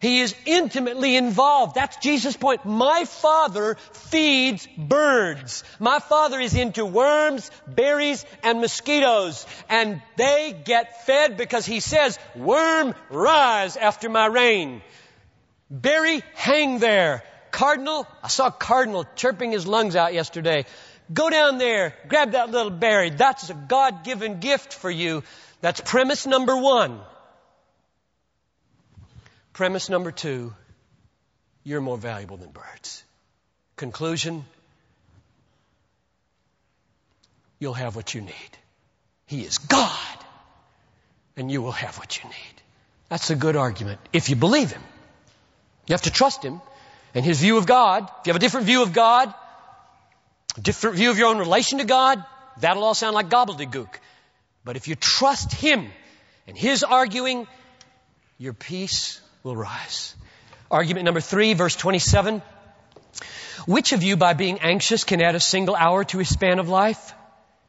He 0.00 0.20
is 0.20 0.34
intimately 0.46 1.14
involved. 1.14 1.76
That's 1.76 1.96
Jesus' 1.98 2.36
point. 2.36 2.64
My 2.64 3.04
father 3.04 3.76
feeds 3.92 4.66
birds. 4.76 5.62
My 5.78 6.00
father 6.00 6.40
is 6.40 6.56
into 6.56 6.84
worms, 6.84 7.48
berries, 7.68 8.26
and 8.42 8.60
mosquitoes. 8.60 9.46
And 9.68 10.02
they 10.16 10.60
get 10.64 11.06
fed 11.06 11.36
because 11.36 11.64
he 11.64 11.78
says, 11.78 12.18
worm, 12.34 12.96
rise 13.10 13.76
after 13.76 14.08
my 14.08 14.26
rain. 14.26 14.82
Berry, 15.70 16.24
hang 16.34 16.80
there. 16.80 17.22
Cardinal, 17.52 18.08
I 18.24 18.28
saw 18.28 18.50
Cardinal 18.50 19.06
chirping 19.14 19.52
his 19.52 19.68
lungs 19.68 19.94
out 19.94 20.14
yesterday. 20.14 20.64
Go 21.12 21.30
down 21.30 21.58
there, 21.58 21.94
grab 22.08 22.32
that 22.32 22.50
little 22.50 22.70
berry. 22.70 23.10
That's 23.10 23.50
a 23.50 23.54
God 23.54 24.04
given 24.04 24.40
gift 24.40 24.72
for 24.72 24.90
you. 24.90 25.22
That's 25.60 25.80
premise 25.80 26.26
number 26.26 26.56
one. 26.56 27.00
Premise 29.52 29.90
number 29.90 30.10
two, 30.10 30.54
you're 31.64 31.80
more 31.80 31.98
valuable 31.98 32.36
than 32.36 32.50
birds. 32.50 33.04
Conclusion, 33.76 34.44
you'll 37.58 37.74
have 37.74 37.96
what 37.96 38.14
you 38.14 38.20
need. 38.20 38.52
He 39.26 39.42
is 39.42 39.58
God, 39.58 40.18
and 41.36 41.50
you 41.50 41.62
will 41.62 41.72
have 41.72 41.98
what 41.98 42.22
you 42.22 42.28
need. 42.28 42.62
That's 43.08 43.30
a 43.30 43.36
good 43.36 43.56
argument 43.56 44.00
if 44.12 44.30
you 44.30 44.36
believe 44.36 44.72
Him. 44.72 44.82
You 45.86 45.92
have 45.92 46.02
to 46.02 46.10
trust 46.10 46.42
Him 46.42 46.60
and 47.14 47.24
His 47.24 47.40
view 47.40 47.58
of 47.58 47.66
God. 47.66 48.04
If 48.04 48.26
you 48.26 48.30
have 48.30 48.36
a 48.36 48.40
different 48.40 48.66
view 48.66 48.82
of 48.82 48.92
God, 48.92 49.34
different 50.60 50.96
view 50.96 51.10
of 51.10 51.18
your 51.18 51.28
own 51.28 51.38
relation 51.38 51.78
to 51.78 51.84
God, 51.84 52.24
that'll 52.60 52.84
all 52.84 52.94
sound 52.94 53.14
like 53.14 53.28
gobbledygook. 53.28 53.88
But 54.64 54.76
if 54.76 54.88
you 54.88 54.94
trust 54.94 55.52
Him 55.52 55.90
and 56.46 56.56
His 56.56 56.84
arguing 56.84 57.46
your 58.42 58.52
peace 58.52 59.20
will 59.44 59.54
rise. 59.54 60.16
Argument 60.68 61.04
number 61.04 61.20
three, 61.20 61.54
verse 61.54 61.76
27. 61.76 62.42
Which 63.66 63.92
of 63.92 64.02
you, 64.02 64.16
by 64.16 64.32
being 64.32 64.58
anxious, 64.58 65.04
can 65.04 65.22
add 65.22 65.36
a 65.36 65.40
single 65.40 65.76
hour 65.76 66.02
to 66.04 66.18
his 66.18 66.28
span 66.28 66.58
of 66.58 66.68
life? 66.68 67.14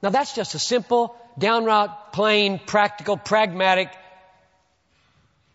Now 0.01 0.09
that's 0.09 0.33
just 0.33 0.55
a 0.55 0.59
simple, 0.59 1.15
downright, 1.37 1.91
plain, 2.11 2.59
practical, 2.65 3.17
pragmatic. 3.17 3.89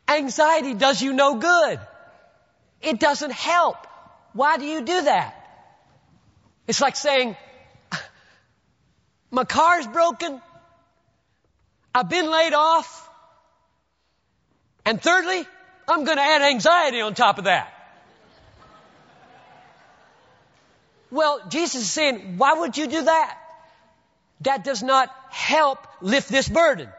Anxiety 0.07 0.75
does 0.75 1.03
you 1.03 1.13
no 1.13 1.35
good. 1.35 1.81
It 2.81 3.01
doesn't 3.01 3.33
help. 3.33 3.85
Why 4.35 4.59
do 4.59 4.67
you 4.67 4.83
do 4.83 5.03
that? 5.03 5.35
It's 6.69 6.83
like 6.83 6.97
saying, 6.97 7.35
my 9.31 9.45
car's 9.45 9.87
broken. 9.87 10.41
I've 11.95 12.11
been 12.11 12.31
laid 12.31 12.53
off. 12.53 13.09
And 14.85 15.01
thirdly, 15.01 15.47
I'm 15.89 16.05
going 16.05 16.19
to 16.19 16.23
add 16.23 16.43
anxiety 16.43 17.01
on 17.01 17.15
top 17.15 17.39
of 17.39 17.45
that. 17.45 17.73
Well, 21.11 21.41
Jesus 21.49 21.83
is 21.83 21.91
saying, 21.91 22.37
why 22.37 22.53
would 22.53 22.77
you 22.77 22.87
do 22.87 23.05
that? 23.05 23.39
That 24.43 24.63
does 24.63 24.83
not 24.83 25.11
help 25.31 25.79
lift 26.03 26.29
this 26.29 26.49
burden. 26.49 26.91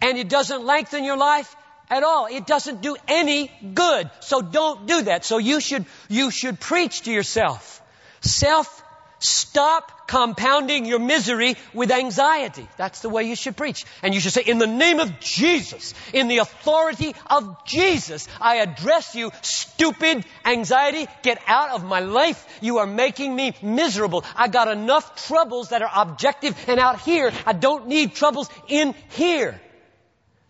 And 0.00 0.16
it 0.16 0.30
doesn't 0.30 0.64
lengthen 0.64 1.04
your 1.04 1.18
life 1.18 1.54
at 1.90 2.02
all. 2.02 2.26
It 2.26 2.46
doesn't 2.46 2.80
do 2.80 2.96
any 3.06 3.50
good. 3.74 4.10
So 4.20 4.40
don't 4.40 4.86
do 4.86 5.02
that. 5.02 5.26
So 5.26 5.36
you 5.36 5.60
should, 5.60 5.84
you 6.08 6.30
should 6.30 6.58
preach 6.58 7.02
to 7.02 7.12
yourself. 7.12 7.82
Self 8.22 8.83
Stop 9.24 10.06
compounding 10.06 10.84
your 10.84 10.98
misery 10.98 11.56
with 11.72 11.90
anxiety. 11.90 12.68
That's 12.76 13.00
the 13.00 13.08
way 13.08 13.24
you 13.24 13.34
should 13.34 13.56
preach. 13.56 13.86
And 14.02 14.12
you 14.12 14.20
should 14.20 14.34
say, 14.34 14.42
in 14.42 14.58
the 14.58 14.66
name 14.66 15.00
of 15.00 15.18
Jesus, 15.18 15.94
in 16.12 16.28
the 16.28 16.38
authority 16.38 17.14
of 17.26 17.64
Jesus, 17.64 18.28
I 18.38 18.56
address 18.56 19.14
you, 19.14 19.30
stupid 19.40 20.26
anxiety. 20.44 21.06
Get 21.22 21.40
out 21.46 21.70
of 21.70 21.84
my 21.84 22.00
life. 22.00 22.46
You 22.60 22.78
are 22.78 22.86
making 22.86 23.34
me 23.34 23.54
miserable. 23.62 24.26
I 24.36 24.48
got 24.48 24.68
enough 24.68 25.26
troubles 25.26 25.70
that 25.70 25.80
are 25.80 25.90
objective 25.94 26.54
and 26.68 26.78
out 26.78 27.00
here. 27.00 27.32
I 27.46 27.54
don't 27.54 27.88
need 27.88 28.14
troubles 28.14 28.50
in 28.68 28.94
here. 29.08 29.58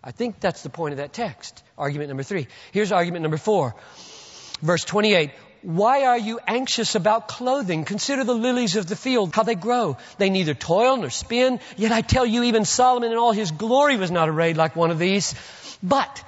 I 0.03 0.11
think 0.11 0.41
that's 0.41 0.63
the 0.63 0.71
point 0.71 0.95
of 0.95 0.99
that 0.99 1.13
text. 1.13 1.63
Argument 1.79 2.09
number 2.09 2.25
three. 2.25 2.49
Here's 2.73 2.91
argument 2.91 3.23
number 3.23 3.39
four. 3.39 3.77
Verse 4.61 4.85
28. 4.85 5.31
Why 5.65 6.05
are 6.05 6.19
you 6.19 6.41
anxious 6.47 6.95
about 6.95 7.27
clothing? 7.27 7.87
Consider 7.87 8.23
the 8.23 8.35
lilies 8.35 8.77
of 8.77 8.87
the 8.87 8.97
field, 8.97 9.35
how 9.35 9.45
they 9.45 9.55
grow. 9.55 9.97
They 10.19 10.29
neither 10.29 10.53
toil 10.53 10.99
nor 10.99 11.09
spin. 11.09 11.59
Yet 11.79 11.91
I 11.91 12.03
tell 12.03 12.27
you, 12.27 12.43
even 12.43 12.67
Solomon 12.67 13.13
in 13.13 13.17
all 13.17 13.33
his 13.33 13.51
glory 13.51 13.97
was 13.97 14.11
not 14.11 14.29
arrayed 14.29 14.59
like 14.59 14.77
one 14.77 14.91
of 14.91 14.99
these. 14.99 15.35
But 15.83 16.23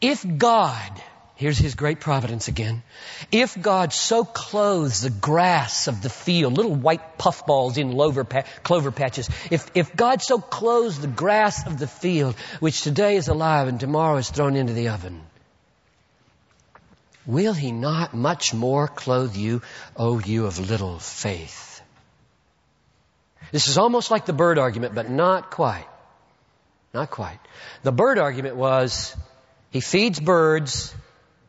if 0.00 0.24
God, 0.38 0.90
here's 1.36 1.58
his 1.58 1.74
great 1.74 2.00
providence 2.00 2.48
again, 2.48 2.82
if 3.30 3.60
God 3.60 3.92
so 3.92 4.24
clothes 4.24 5.02
the 5.02 5.10
grass 5.10 5.86
of 5.86 6.00
the 6.00 6.08
field, 6.08 6.56
little 6.56 6.74
white 6.74 7.18
puffballs 7.18 7.76
in 7.76 7.92
clover 7.92 8.92
patches, 8.92 9.28
if, 9.50 9.70
if 9.74 9.94
God 9.94 10.22
so 10.22 10.38
clothes 10.38 10.98
the 10.98 11.06
grass 11.06 11.66
of 11.66 11.78
the 11.78 11.86
field, 11.86 12.34
which 12.60 12.80
today 12.80 13.16
is 13.16 13.28
alive 13.28 13.68
and 13.68 13.78
tomorrow 13.78 14.16
is 14.16 14.30
thrown 14.30 14.56
into 14.56 14.72
the 14.72 14.88
oven, 14.88 15.20
Will 17.26 17.52
he 17.52 17.70
not 17.70 18.14
much 18.14 18.54
more 18.54 18.88
clothe 18.88 19.36
you, 19.36 19.62
O 19.96 20.18
you 20.18 20.46
of 20.46 20.58
little 20.58 20.98
faith? 20.98 21.82
This 23.52 23.68
is 23.68 23.78
almost 23.78 24.10
like 24.10 24.26
the 24.26 24.32
bird 24.32 24.58
argument, 24.58 24.94
but 24.94 25.10
not 25.10 25.50
quite. 25.50 25.86
Not 26.94 27.10
quite. 27.10 27.38
The 27.82 27.92
bird 27.92 28.18
argument 28.18 28.56
was, 28.56 29.16
he 29.70 29.80
feeds 29.80 30.18
birds, 30.18 30.94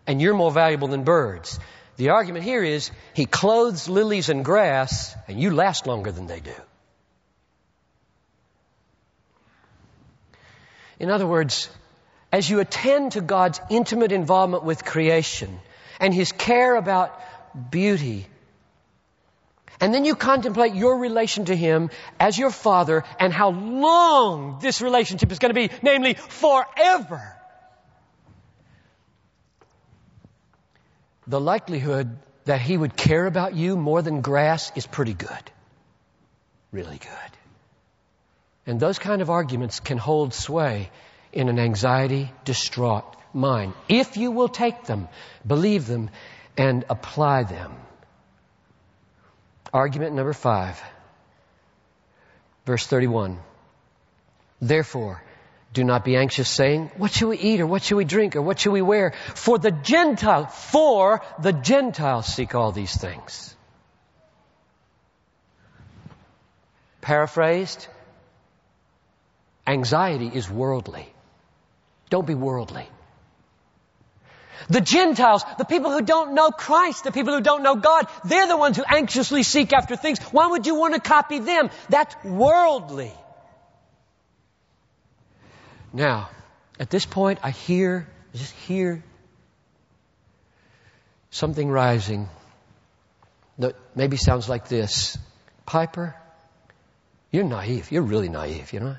and 0.06 0.22
you're 0.22 0.34
more 0.34 0.52
valuable 0.52 0.88
than 0.88 1.04
birds. 1.04 1.60
The 1.98 2.10
argument 2.10 2.44
here 2.44 2.64
is, 2.64 2.92
he 3.14 3.26
clothes 3.26 3.88
lilies 3.88 4.30
and 4.30 4.44
grass, 4.44 5.16
and 5.28 5.40
you 5.40 5.52
last 5.52 5.88
longer 5.88 6.12
than 6.12 6.28
they 6.28 6.40
do. 6.40 6.54
In 11.00 11.10
other 11.10 11.26
words, 11.26 11.70
as 12.32 12.50
you 12.50 12.60
attend 12.60 13.14
to 13.14 13.22
God's 13.22 13.60
intimate 13.70 14.12
involvement 14.12 14.64
with 14.64 14.86
creation 14.86 15.60
and 16.00 16.14
His 16.14 16.32
care 16.32 16.76
about 16.76 17.20
beauty, 17.70 18.26
and 19.80 19.94
then 19.94 20.06
you 20.06 20.16
contemplate 20.16 20.76
your 20.76 21.00
relation 21.00 21.46
to 21.46 21.56
Him 21.56 21.90
as 22.20 22.38
your 22.38 22.52
Father 22.52 23.04
and 23.20 23.34
how 23.34 23.50
long 23.50 24.60
this 24.62 24.82
relationship 24.82 25.32
is 25.32 25.40
going 25.40 25.54
to 25.54 25.68
be, 25.68 25.70
namely 25.82 26.14
forever. 26.14 27.36
The 31.28 31.40
likelihood 31.40 32.18
that 32.46 32.62
He 32.62 32.78
would 32.78 32.96
care 32.96 33.26
about 33.26 33.56
you 33.56 33.76
more 33.76 34.02
than 34.02 34.22
grass 34.22 34.72
is 34.76 34.86
pretty 34.86 35.14
good. 35.14 35.52
Really 36.72 36.98
good. 36.98 37.38
And 38.66 38.80
those 38.80 39.00
kind 39.00 39.22
of 39.22 39.30
arguments 39.30 39.80
can 39.80 39.98
hold 39.98 40.34
sway 40.34 40.92
in 41.34 41.50
an 41.50 41.60
anxiety 41.60 42.32
distraught 42.46 43.06
mind. 43.34 43.74
If 43.88 44.18
you 44.18 44.32
will 44.32 44.50
take 44.50 44.84
them, 44.84 45.08
believe 45.46 45.88
them, 45.88 46.10
and 46.58 46.86
apply 46.90 47.44
them. 47.44 47.74
Argument 49.74 50.16
number 50.16 50.34
five, 50.34 50.82
verse 52.66 52.86
31. 52.86 53.40
Therefore, 54.62 55.24
do 55.74 55.86
not 55.86 56.04
be 56.04 56.18
anxious 56.18 56.50
saying, 56.50 56.92
what 56.98 57.12
shall 57.12 57.30
we 57.30 57.38
eat 57.38 57.62
or 57.62 57.68
what 57.68 57.82
shall 57.82 57.98
we 57.98 58.04
drink 58.04 58.36
or 58.36 58.42
what 58.42 58.60
shall 58.60 58.74
we 58.74 58.82
wear? 58.82 59.14
For 59.36 59.58
the 59.58 59.72
Gentile, 59.72 60.48
for 60.48 61.22
the 61.40 61.54
Gentiles 61.54 62.26
seek 62.26 62.54
all 62.54 62.74
these 62.74 62.96
things. 62.96 63.56
Paraphrased, 67.00 67.88
anxiety 69.66 70.30
is 70.32 70.50
worldly. 70.50 71.12
Don't 72.12 72.28
be 72.28 72.36
worldly. 72.36 72.88
The 74.70 74.82
Gentiles, 74.82 75.44
the 75.58 75.66
people 75.66 75.92
who 75.92 76.02
don't 76.02 76.36
know 76.36 76.52
Christ, 76.52 77.06
the 77.06 77.12
people 77.12 77.34
who 77.34 77.42
don't 77.42 77.64
know 77.64 77.76
God, 77.78 78.06
they're 78.26 78.48
the 78.48 78.58
ones 78.58 78.78
who 78.78 78.84
anxiously 78.88 79.44
seek 79.44 79.74
after 79.74 79.96
things. 79.96 80.20
Why 80.26 80.48
would 80.48 80.68
you 80.68 80.76
want 80.76 80.94
to 80.94 81.00
copy 81.00 81.40
them? 81.40 81.70
That's 81.90 82.14
worldly. 82.24 83.14
Now, 85.94 86.30
at 86.80 86.90
this 86.90 87.06
point, 87.06 87.40
I 87.44 87.52
hear, 87.52 88.08
just 88.36 88.54
hear 88.68 89.04
something 91.32 91.70
rising 91.70 92.30
that 93.58 93.76
maybe 93.96 94.18
sounds 94.18 94.50
like 94.50 94.68
this. 94.68 95.18
Piper, 95.66 96.16
you're 97.32 97.46
naive. 97.46 97.92
You're 97.92 98.04
really 98.04 98.30
naive, 98.30 98.74
you 98.74 98.82
know? 98.82 98.98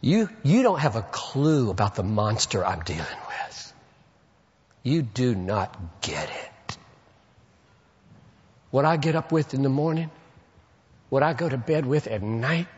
You, 0.00 0.30
you 0.42 0.62
don't 0.62 0.78
have 0.78 0.96
a 0.96 1.02
clue 1.02 1.70
about 1.70 1.94
the 1.94 2.02
monster 2.02 2.64
I'm 2.64 2.80
dealing 2.80 3.04
with. 3.28 3.72
You 4.82 5.02
do 5.02 5.34
not 5.34 6.00
get 6.00 6.30
it. 6.30 6.78
What 8.70 8.84
I 8.84 8.96
get 8.96 9.14
up 9.14 9.30
with 9.30 9.52
in 9.52 9.62
the 9.62 9.68
morning, 9.68 10.10
what 11.10 11.22
I 11.22 11.34
go 11.34 11.48
to 11.48 11.58
bed 11.58 11.84
with 11.84 12.06
at 12.06 12.22
night, 12.22 12.68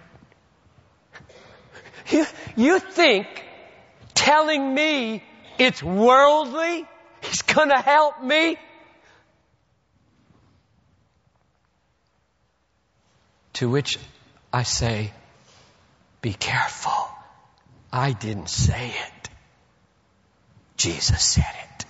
you, 2.11 2.27
you 2.57 2.79
think 2.81 3.27
telling 4.15 4.75
me 4.75 5.23
it's 5.59 5.83
worldly 5.83 6.87
is 7.31 7.43
gonna 7.43 7.81
help 7.81 8.23
me? 8.23 8.57
To 13.55 13.71
which 13.71 13.99
I 14.53 14.65
say, 14.65 15.13
be 16.23 16.33
careful. 16.33 17.02
I 17.93 18.13
didn't 18.13 18.49
say 18.49 18.89
it. 18.89 19.29
Jesus 20.77 21.23
said 21.23 21.45
it. 21.45 21.85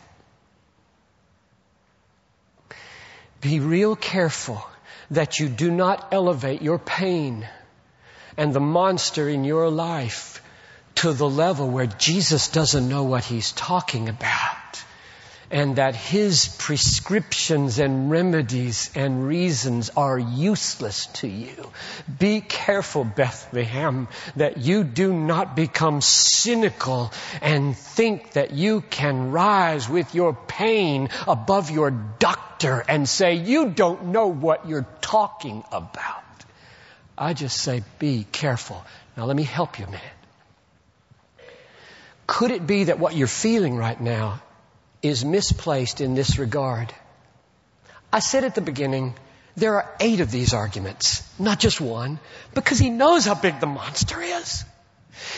Be 3.40 3.60
real 3.60 3.96
careful 3.96 4.64
that 5.10 5.38
you 5.38 5.48
do 5.48 5.70
not 5.70 6.08
elevate 6.12 6.62
your 6.62 6.78
pain 6.78 7.46
and 8.36 8.52
the 8.52 8.60
monster 8.60 9.28
in 9.28 9.44
your 9.44 9.70
life 9.70 10.42
to 10.96 11.12
the 11.12 11.28
level 11.28 11.68
where 11.68 11.86
Jesus 11.86 12.48
doesn't 12.48 12.88
know 12.88 13.04
what 13.04 13.24
he's 13.24 13.52
talking 13.52 14.08
about 14.08 14.56
and 15.52 15.76
that 15.76 15.94
his 15.94 16.48
prescriptions 16.48 17.78
and 17.78 18.10
remedies 18.10 18.90
and 18.94 19.28
reasons 19.28 19.90
are 19.98 20.18
useless 20.18 21.06
to 21.06 21.28
you. 21.28 21.70
Be 22.18 22.40
careful, 22.40 23.04
Bethlehem, 23.04 24.08
that 24.36 24.56
you 24.56 24.82
do 24.82 25.12
not 25.12 25.54
become 25.54 26.00
cynical 26.00 27.12
and 27.42 27.76
think 27.76 28.32
that 28.32 28.52
you 28.52 28.80
can 28.80 29.30
rise 29.30 29.90
with 29.90 30.14
your 30.14 30.32
pain 30.32 31.10
above 31.28 31.70
your 31.70 31.90
doctor 31.90 32.82
and 32.88 33.06
say, 33.06 33.34
you 33.34 33.68
don't 33.68 34.06
know 34.06 34.28
what 34.28 34.66
you're 34.66 34.86
talking 35.02 35.62
about. 35.70 36.24
I 37.18 37.34
just 37.34 37.58
say, 37.58 37.82
be 37.98 38.26
careful. 38.32 38.82
Now 39.18 39.26
let 39.26 39.36
me 39.36 39.42
help 39.42 39.78
you 39.78 39.84
a 39.84 39.88
minute. 39.88 40.02
Could 42.26 42.52
it 42.52 42.66
be 42.66 42.84
that 42.84 42.98
what 42.98 43.14
you're 43.14 43.26
feeling 43.26 43.76
right 43.76 44.00
now 44.00 44.40
is 45.02 45.24
misplaced 45.24 46.00
in 46.00 46.14
this 46.14 46.38
regard? 46.38 46.92
I 48.12 48.20
said 48.20 48.44
at 48.44 48.54
the 48.54 48.60
beginning, 48.60 49.14
there 49.56 49.74
are 49.74 49.94
eight 50.00 50.20
of 50.20 50.30
these 50.30 50.54
arguments, 50.54 51.22
not 51.38 51.58
just 51.58 51.80
one, 51.80 52.18
because 52.54 52.78
he 52.78 52.90
knows 52.90 53.24
how 53.24 53.34
big 53.34 53.60
the 53.60 53.66
monster 53.66 54.20
is. 54.20 54.64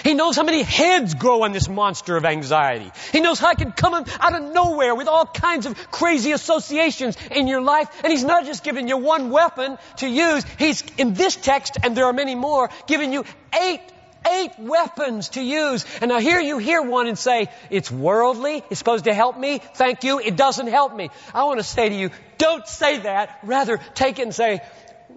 He 0.05 0.15
knows 0.15 0.37
how 0.37 0.45
many 0.45 0.63
heads 0.63 1.15
grow 1.15 1.43
on 1.43 1.53
this 1.53 1.69
monster 1.69 2.17
of 2.17 2.25
anxiety. 2.25 2.91
He 3.13 3.21
knows 3.21 3.39
how 3.41 3.51
it 3.51 3.59
can 3.59 3.73
come 3.73 3.93
out 3.95 4.35
of 4.35 4.53
nowhere 4.53 4.95
with 4.95 5.09
all 5.09 5.27
kinds 5.27 5.67
of 5.67 5.91
crazy 5.91 6.33
associations 6.33 7.17
in 7.31 7.49
your 7.49 7.61
life. 7.61 7.89
And 8.03 8.13
He's 8.13 8.25
not 8.25 8.45
just 8.45 8.63
giving 8.63 8.87
you 8.89 8.97
one 8.97 9.31
weapon 9.31 9.77
to 9.97 10.09
use. 10.09 10.45
He's, 10.59 10.85
in 10.97 11.15
this 11.15 11.35
text, 11.35 11.77
and 11.83 11.97
there 11.97 12.07
are 12.07 12.13
many 12.13 12.35
more, 12.35 12.71
giving 12.87 13.13
you 13.13 13.25
eight 13.61 13.81
eight 14.27 14.53
weapons 14.59 15.31
to 15.31 15.43
use. 15.43 15.85
And 16.01 16.09
now 16.09 16.19
here 16.19 16.41
you 16.41 16.59
hear 16.59 16.83
one 16.83 17.07
and 17.07 17.19
say, 17.19 17.49
it's 17.71 17.91
worldly, 17.91 18.63
it's 18.71 18.79
supposed 18.79 19.05
to 19.05 19.15
help 19.15 19.39
me, 19.39 19.61
thank 19.75 20.05
you, 20.05 20.21
it 20.21 20.37
doesn't 20.37 20.69
help 20.69 20.95
me. 20.95 21.11
I 21.35 21.45
want 21.45 21.61
to 21.61 21.65
say 21.65 21.89
to 21.89 21.95
you, 21.95 22.11
don't 22.39 22.67
say 22.67 22.99
that. 23.01 23.39
Rather, 23.43 23.79
take 23.95 24.19
it 24.19 24.23
and 24.23 24.35
say, 24.35 24.61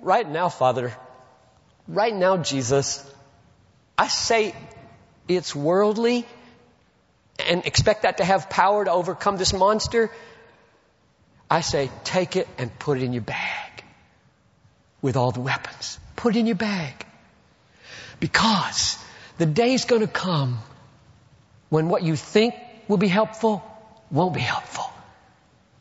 right 0.01 0.29
now, 0.29 0.49
Father, 0.49 0.93
right 1.87 2.13
now, 2.13 2.37
Jesus, 2.37 3.03
I 3.97 4.07
say 4.07 4.55
it's 5.27 5.55
worldly 5.55 6.25
and 7.39 7.65
expect 7.65 8.03
that 8.03 8.17
to 8.17 8.25
have 8.25 8.49
power 8.49 8.85
to 8.85 8.91
overcome 8.91 9.37
this 9.37 9.53
monster. 9.53 10.11
I 11.49 11.61
say, 11.61 11.89
take 12.03 12.35
it 12.35 12.47
and 12.57 12.77
put 12.77 12.97
it 12.97 13.03
in 13.03 13.13
your 13.13 13.21
bag 13.21 13.83
with 15.01 15.15
all 15.15 15.31
the 15.31 15.41
weapons. 15.41 15.99
Put 16.15 16.35
it 16.35 16.39
in 16.39 16.45
your 16.47 16.55
bag. 16.55 17.06
Because 18.19 18.97
the 19.37 19.45
day's 19.45 19.85
going 19.85 20.01
to 20.01 20.07
come 20.07 20.59
when 21.69 21.89
what 21.89 22.03
you 22.03 22.15
think 22.15 22.55
will 22.87 22.97
be 22.97 23.07
helpful 23.07 23.63
won't 24.09 24.33
be 24.33 24.39
helpful. 24.39 24.85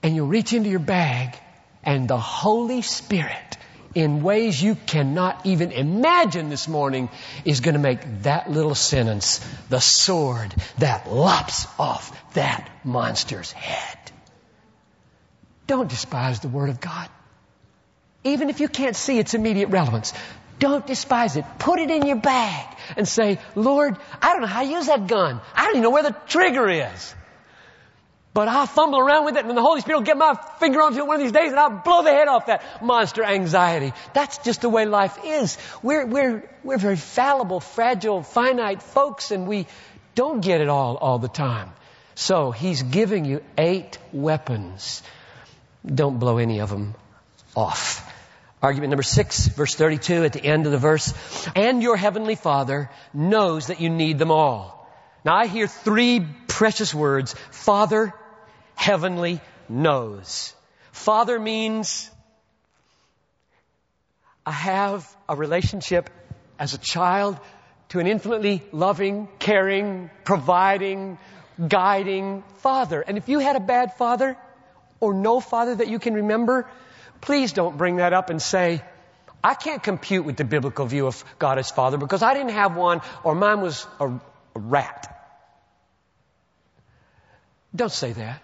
And 0.03 0.15
you'll 0.15 0.27
reach 0.27 0.53
into 0.53 0.69
your 0.69 0.79
bag 0.81 1.37
and 1.83 2.09
the 2.09 2.19
Holy 2.19 2.83
Spirit 2.83 3.57
in 3.95 4.23
ways 4.23 4.63
you 4.63 4.75
cannot 4.75 5.47
even 5.47 5.73
imagine 5.73 6.51
this 6.51 6.69
morning 6.69 7.09
is 7.47 7.61
going 7.61 7.75
to 7.75 7.81
make 7.81 8.01
that 8.25 8.51
little 8.51 8.75
sentence 8.75 9.39
the 9.71 9.81
sword 9.81 10.55
that 10.79 11.11
lops 11.11 11.67
off 11.79 12.35
that 12.35 12.69
monster's 12.85 13.53
head. 13.53 13.99
Don't 15.67 15.89
despise 15.89 16.41
the 16.41 16.49
Word 16.49 16.69
of 16.69 16.81
God. 16.81 17.09
Even 18.23 18.51
if 18.51 18.61
you 18.61 18.69
can't 18.69 18.97
see 18.97 19.19
its 19.19 19.35
immediate 19.35 19.71
relevance, 19.71 20.13
don't 20.59 20.87
despise 20.87 21.37
it. 21.37 21.45
Put 21.59 21.81
it 21.81 21.91
in 21.91 22.07
your 22.07 22.17
bag 22.17 22.67
and 22.97 23.07
say, 23.07 23.39
Lord, 23.55 23.97
I 24.23 24.33
don't 24.33 24.43
know 24.43 24.47
how 24.47 24.63
to 24.63 24.69
use 24.69 24.87
that 24.87 25.07
gun. 25.07 25.41
I 25.55 25.65
don't 25.65 25.73
even 25.73 25.83
know 25.83 25.91
where 25.91 26.03
the 26.03 26.17
trigger 26.27 26.69
is. 26.69 27.15
But 28.33 28.49
I'll 28.49 28.67
fumble 28.67 28.99
around 28.99 29.25
with 29.25 29.37
it 29.37 29.47
and 29.47 29.57
the 29.57 29.63
Holy 29.63 29.81
Spirit 29.81 29.99
will 29.99 30.05
get 30.05 30.19
my 30.19 30.35
finger 30.61 30.83
onto 30.83 30.99
it 30.99 31.07
one 31.07 31.17
of 31.17 31.23
these 31.23 31.33
days 31.33 31.53
and 31.53 31.59
I'll 31.59 31.71
blow 31.71 32.03
the 32.03 32.11
head 32.11 32.29
off 32.29 32.47
that 32.47 32.83
monster 32.83 33.25
anxiety. 33.25 33.95
That's 34.13 34.37
just 34.39 34.61
the 34.61 34.69
way 34.69 34.85
life 34.85 35.19
is. 35.25 35.57
We're, 35.83 36.05
we're, 36.05 36.51
we're 36.63 36.77
very 36.77 36.97
fallible, 36.97 37.61
fragile, 37.61 38.23
finite 38.23 38.83
folks 38.83 39.31
and 39.31 39.49
we 39.49 39.67
don't 40.15 40.43
get 40.43 40.61
it 40.61 40.69
all 40.69 40.97
all 40.97 41.19
the 41.19 41.29
time. 41.29 41.71
So 42.15 42.51
He's 42.51 42.83
giving 42.83 43.25
you 43.25 43.43
eight 43.57 43.99
weapons. 44.13 45.03
Don't 45.87 46.19
blow 46.19 46.37
any 46.37 46.61
of 46.61 46.69
them 46.69 46.95
off. 47.55 48.13
Argument 48.63 48.91
number 48.91 49.03
six, 49.03 49.47
verse 49.49 49.75
32 49.75 50.25
at 50.25 50.33
the 50.33 50.43
end 50.43 50.67
of 50.67 50.73
the 50.73 50.79
verse. 50.79 51.13
And 51.55 51.83
your 51.83 51.97
heavenly 51.97 52.37
Father 52.37 52.91
knows 53.13 53.67
that 53.67 53.81
you 53.81 53.91
need 53.91 54.19
them 54.19 54.31
all. 54.31 54.91
Now 55.25 55.37
I 55.37 55.47
hear 55.47 55.67
three 55.67 56.27
precious 56.47 56.95
words. 56.95 57.35
Father, 57.51 58.15
heavenly 58.75 59.41
knows. 59.69 60.55
Father 60.93 61.39
means 61.39 62.11
I 64.47 64.53
have 64.53 65.17
a 65.29 65.37
relationship 65.37 66.09
as 66.59 66.73
a 66.73 66.79
child 66.79 67.39
to 67.91 67.99
an 67.99 68.07
infinitely 68.07 68.63
loving, 68.73 69.29
caring, 69.39 70.11
providing, 70.25 71.19
guiding 71.69 72.43
father. 72.59 73.01
And 73.01 73.19
if 73.19 73.29
you 73.29 73.39
had 73.39 73.57
a 73.57 73.61
bad 73.61 73.95
father 73.95 74.37
or 75.01 75.13
no 75.13 75.41
father 75.41 75.75
that 75.75 75.89
you 75.89 75.99
can 75.99 76.15
remember, 76.15 76.69
please 77.21 77.53
don't 77.53 77.77
bring 77.77 77.97
that 77.97 78.13
up 78.13 78.31
and 78.31 78.41
say, 78.41 78.83
I 79.43 79.55
can't 79.55 79.83
compute 79.83 80.25
with 80.25 80.37
the 80.37 80.45
biblical 80.45 80.87
view 80.87 81.07
of 81.07 81.25
God 81.39 81.59
as 81.59 81.71
Father 81.71 81.99
because 81.99 82.23
I 82.23 82.35
didn't 82.35 82.53
have 82.53 82.77
one 82.77 83.01
or 83.23 83.35
mine 83.35 83.61
was 83.61 83.87
a, 84.01 84.19
rat. 84.59 85.13
Don't 87.75 87.93
say 87.93 88.13
that. 88.13 88.43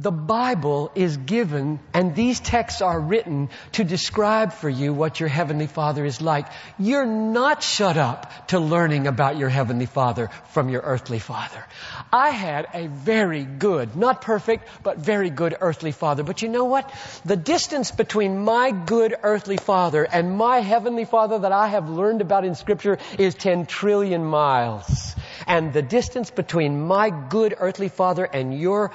The 0.00 0.10
Bible 0.10 0.90
is 0.94 1.18
given 1.18 1.78
and 1.92 2.14
these 2.14 2.40
texts 2.40 2.80
are 2.80 2.98
written 2.98 3.50
to 3.72 3.84
describe 3.84 4.54
for 4.54 4.70
you 4.70 4.94
what 4.94 5.20
your 5.20 5.28
Heavenly 5.28 5.66
Father 5.66 6.06
is 6.06 6.22
like. 6.22 6.46
You're 6.78 7.04
not 7.04 7.62
shut 7.62 7.98
up 7.98 8.46
to 8.46 8.60
learning 8.60 9.06
about 9.06 9.36
your 9.36 9.50
Heavenly 9.50 9.84
Father 9.84 10.30
from 10.52 10.70
your 10.70 10.80
earthly 10.80 11.18
Father. 11.18 11.62
I 12.10 12.30
had 12.30 12.68
a 12.72 12.86
very 12.86 13.44
good, 13.44 13.94
not 13.94 14.22
perfect, 14.22 14.66
but 14.82 14.96
very 14.96 15.28
good 15.28 15.54
earthly 15.60 15.92
Father. 15.92 16.22
But 16.22 16.40
you 16.40 16.48
know 16.48 16.64
what? 16.64 16.90
The 17.26 17.36
distance 17.36 17.90
between 17.90 18.38
my 18.38 18.70
good 18.70 19.14
earthly 19.22 19.58
Father 19.58 20.04
and 20.04 20.34
my 20.34 20.60
Heavenly 20.60 21.04
Father 21.04 21.40
that 21.40 21.52
I 21.52 21.68
have 21.68 21.90
learned 21.90 22.22
about 22.22 22.46
in 22.46 22.54
Scripture 22.54 22.96
is 23.18 23.34
10 23.34 23.66
trillion 23.66 24.24
miles. 24.24 25.14
And 25.46 25.74
the 25.74 25.82
distance 25.82 26.30
between 26.30 26.80
my 26.80 27.10
good 27.10 27.54
earthly 27.58 27.88
Father 27.88 28.24
and 28.24 28.58
your 28.58 28.92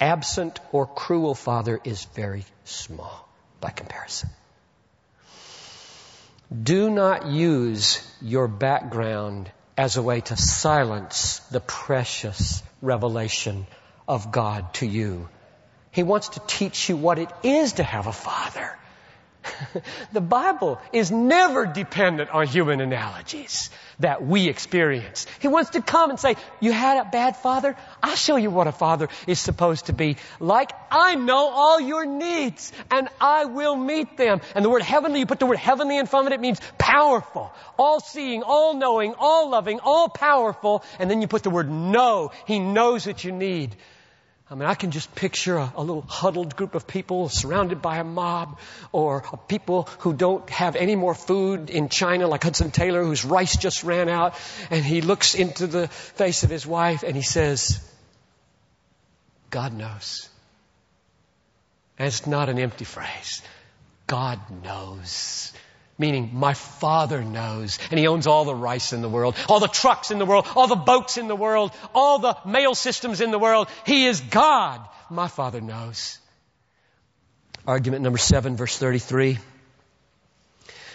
absent 0.00 0.60
or 0.72 0.86
cruel 0.86 1.34
father 1.34 1.80
is 1.84 2.04
very 2.14 2.44
small 2.64 3.28
by 3.60 3.70
comparison. 3.70 4.30
Do 6.62 6.90
not 6.90 7.26
use 7.26 8.06
your 8.22 8.46
background 8.46 9.50
as 9.76 9.96
a 9.96 10.02
way 10.02 10.20
to 10.22 10.36
silence 10.36 11.40
the 11.50 11.60
precious 11.60 12.62
revelation 12.80 13.66
of 14.06 14.30
God 14.30 14.72
to 14.74 14.86
you. 14.86 15.28
He 15.90 16.02
wants 16.02 16.30
to 16.30 16.40
teach 16.46 16.88
you 16.88 16.96
what 16.96 17.18
it 17.18 17.30
is 17.42 17.74
to 17.74 17.82
have 17.82 18.06
a 18.06 18.12
father. 18.12 18.78
the 20.12 20.20
Bible 20.20 20.80
is 20.92 21.10
never 21.10 21.66
dependent 21.66 22.30
on 22.30 22.46
human 22.46 22.80
analogies 22.80 23.70
that 23.98 24.26
we 24.26 24.48
experience. 24.48 25.26
He 25.40 25.48
wants 25.48 25.70
to 25.70 25.82
come 25.82 26.10
and 26.10 26.20
say, 26.20 26.36
you 26.60 26.72
had 26.72 26.98
a 26.98 27.08
bad 27.08 27.36
father? 27.36 27.76
I'll 28.02 28.16
show 28.16 28.36
you 28.36 28.50
what 28.50 28.66
a 28.66 28.72
father 28.72 29.08
is 29.26 29.40
supposed 29.40 29.86
to 29.86 29.92
be 29.92 30.16
like. 30.38 30.70
I 30.90 31.14
know 31.14 31.48
all 31.48 31.80
your 31.80 32.04
needs 32.04 32.72
and 32.90 33.08
I 33.20 33.46
will 33.46 33.76
meet 33.76 34.16
them. 34.16 34.40
And 34.54 34.64
the 34.64 34.70
word 34.70 34.82
heavenly, 34.82 35.20
you 35.20 35.26
put 35.26 35.38
the 35.38 35.46
word 35.46 35.58
heavenly 35.58 35.96
in 35.96 36.06
front 36.06 36.26
of 36.26 36.32
it, 36.32 36.36
it 36.36 36.40
means 36.40 36.60
powerful, 36.78 37.52
all 37.78 38.00
seeing, 38.00 38.42
all 38.42 38.74
knowing, 38.74 39.14
all 39.18 39.48
loving, 39.48 39.80
all 39.80 40.08
powerful. 40.08 40.84
And 40.98 41.10
then 41.10 41.22
you 41.22 41.28
put 41.28 41.42
the 41.42 41.50
word 41.50 41.70
know. 41.70 42.32
He 42.46 42.58
knows 42.58 43.06
what 43.06 43.24
you 43.24 43.32
need. 43.32 43.76
I 44.48 44.54
mean, 44.54 44.68
I 44.68 44.74
can 44.74 44.92
just 44.92 45.12
picture 45.16 45.56
a, 45.56 45.72
a, 45.74 45.80
little 45.82 46.02
huddled 46.02 46.54
group 46.54 46.76
of 46.76 46.86
people 46.86 47.28
surrounded 47.28 47.82
by 47.82 47.98
a 47.98 48.04
mob, 48.04 48.60
or 48.92 49.22
people 49.48 49.88
who 50.00 50.12
don't 50.12 50.48
have 50.50 50.76
any 50.76 50.94
more 50.94 51.14
food 51.14 51.68
in 51.68 51.88
China, 51.88 52.28
like 52.28 52.44
Hudson 52.44 52.70
Taylor, 52.70 53.02
whose 53.02 53.24
rice 53.24 53.56
just 53.56 53.82
ran 53.82 54.08
out, 54.08 54.34
and 54.70 54.84
he 54.84 55.00
looks 55.00 55.34
into 55.34 55.66
the 55.66 55.88
face 55.88 56.44
of 56.44 56.50
his 56.50 56.64
wife 56.64 57.02
and 57.02 57.16
he 57.16 57.22
says, 57.22 57.80
God 59.50 59.72
knows. 59.72 60.28
And 61.98 62.06
it's 62.06 62.26
not 62.26 62.48
an 62.48 62.60
empty 62.60 62.84
phrase. 62.84 63.42
God 64.06 64.38
knows. 64.62 65.52
Meaning, 65.98 66.30
my 66.34 66.52
father 66.52 67.24
knows, 67.24 67.78
and 67.90 67.98
he 67.98 68.06
owns 68.06 68.26
all 68.26 68.44
the 68.44 68.54
rice 68.54 68.92
in 68.92 69.00
the 69.00 69.08
world, 69.08 69.34
all 69.48 69.60
the 69.60 69.68
trucks 69.68 70.10
in 70.10 70.18
the 70.18 70.26
world, 70.26 70.46
all 70.54 70.66
the 70.66 70.76
boats 70.76 71.16
in 71.16 71.26
the 71.26 71.36
world, 71.36 71.72
all 71.94 72.18
the 72.18 72.36
mail 72.44 72.74
systems 72.74 73.22
in 73.22 73.30
the 73.30 73.38
world. 73.38 73.68
He 73.86 74.06
is 74.06 74.20
God. 74.20 74.86
My 75.08 75.28
father 75.28 75.60
knows. 75.60 76.18
Argument 77.66 78.02
number 78.02 78.18
seven, 78.18 78.56
verse 78.56 78.76
33. 78.76 79.38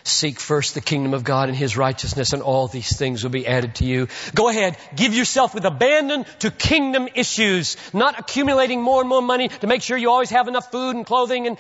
Seek 0.04 0.40
first 0.40 0.74
the 0.74 0.82
kingdom 0.82 1.14
of 1.14 1.24
God 1.24 1.50
and 1.50 1.58
His 1.58 1.78
righteousness 1.78 2.34
and 2.34 2.42
all 2.42 2.68
these 2.68 2.96
things 2.96 3.24
will 3.24 3.32
be 3.32 3.46
added 3.46 3.76
to 3.76 3.86
you. 3.86 4.08
Go 4.34 4.50
ahead, 4.50 4.78
give 4.96 5.14
yourself 5.14 5.54
with 5.54 5.66
abandon 5.66 6.26
to 6.40 6.50
kingdom 6.50 7.08
issues, 7.14 7.78
not 7.94 8.20
accumulating 8.20 8.82
more 8.82 9.02
and 9.02 9.10
more 9.10 9.22
money 9.22 9.50
to 9.50 9.68
make 9.68 9.82
sure 9.82 9.98
you 9.98 10.10
always 10.10 10.32
have 10.32 10.48
enough 10.48 10.72
food 10.72 10.96
and 10.96 11.06
clothing 11.06 11.48
and 11.48 11.58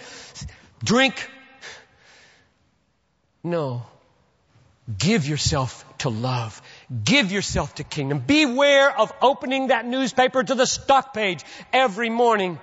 drink. 0.84 1.30
No. 3.44 3.84
Give 4.98 5.28
yourself 5.28 5.86
to 6.00 6.10
love. 6.10 6.62
Give 7.04 7.32
yourself 7.32 7.76
to 7.76 7.84
kingdom. 7.84 8.20
Beware 8.20 8.98
of 8.98 9.14
opening 9.22 9.68
that 9.68 9.86
newspaper 9.86 10.44
to 10.44 10.56
the 10.56 10.66
stock 10.66 11.14
page 11.14 11.44
every 11.72 12.10
morning. 12.10 12.60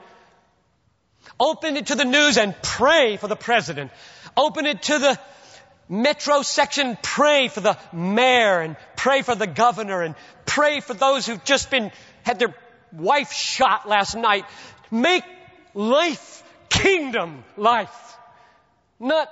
Open 1.39 1.77
it 1.77 1.87
to 1.87 1.95
the 1.95 2.05
news 2.05 2.37
and 2.37 2.55
pray 2.63 3.17
for 3.17 3.29
the 3.29 3.37
president. 3.37 3.91
Open 4.37 4.67
it 4.67 4.83
to 4.83 4.99
the 4.99 5.19
metro 5.89 6.43
section, 6.43 6.99
pray 7.03 7.49
for 7.49 7.61
the 7.61 7.79
mayor 7.93 8.61
and 8.61 8.77
pray 8.97 9.23
for 9.23 9.35
the 9.35 9.47
governor 9.47 10.03
and 10.03 10.15
pray 10.47 10.81
for 10.81 10.95
those 10.95 11.27
who've 11.27 11.45
just 11.45 11.71
been, 11.71 11.91
had 12.23 12.39
their 12.39 12.55
wife 12.93 13.33
shot 13.33 13.89
last 13.89 14.17
night. 14.17 14.45
Make 14.91 15.25
life 15.75 16.43
kingdom 16.69 17.45
life. 17.57 18.17
Not, 19.01 19.31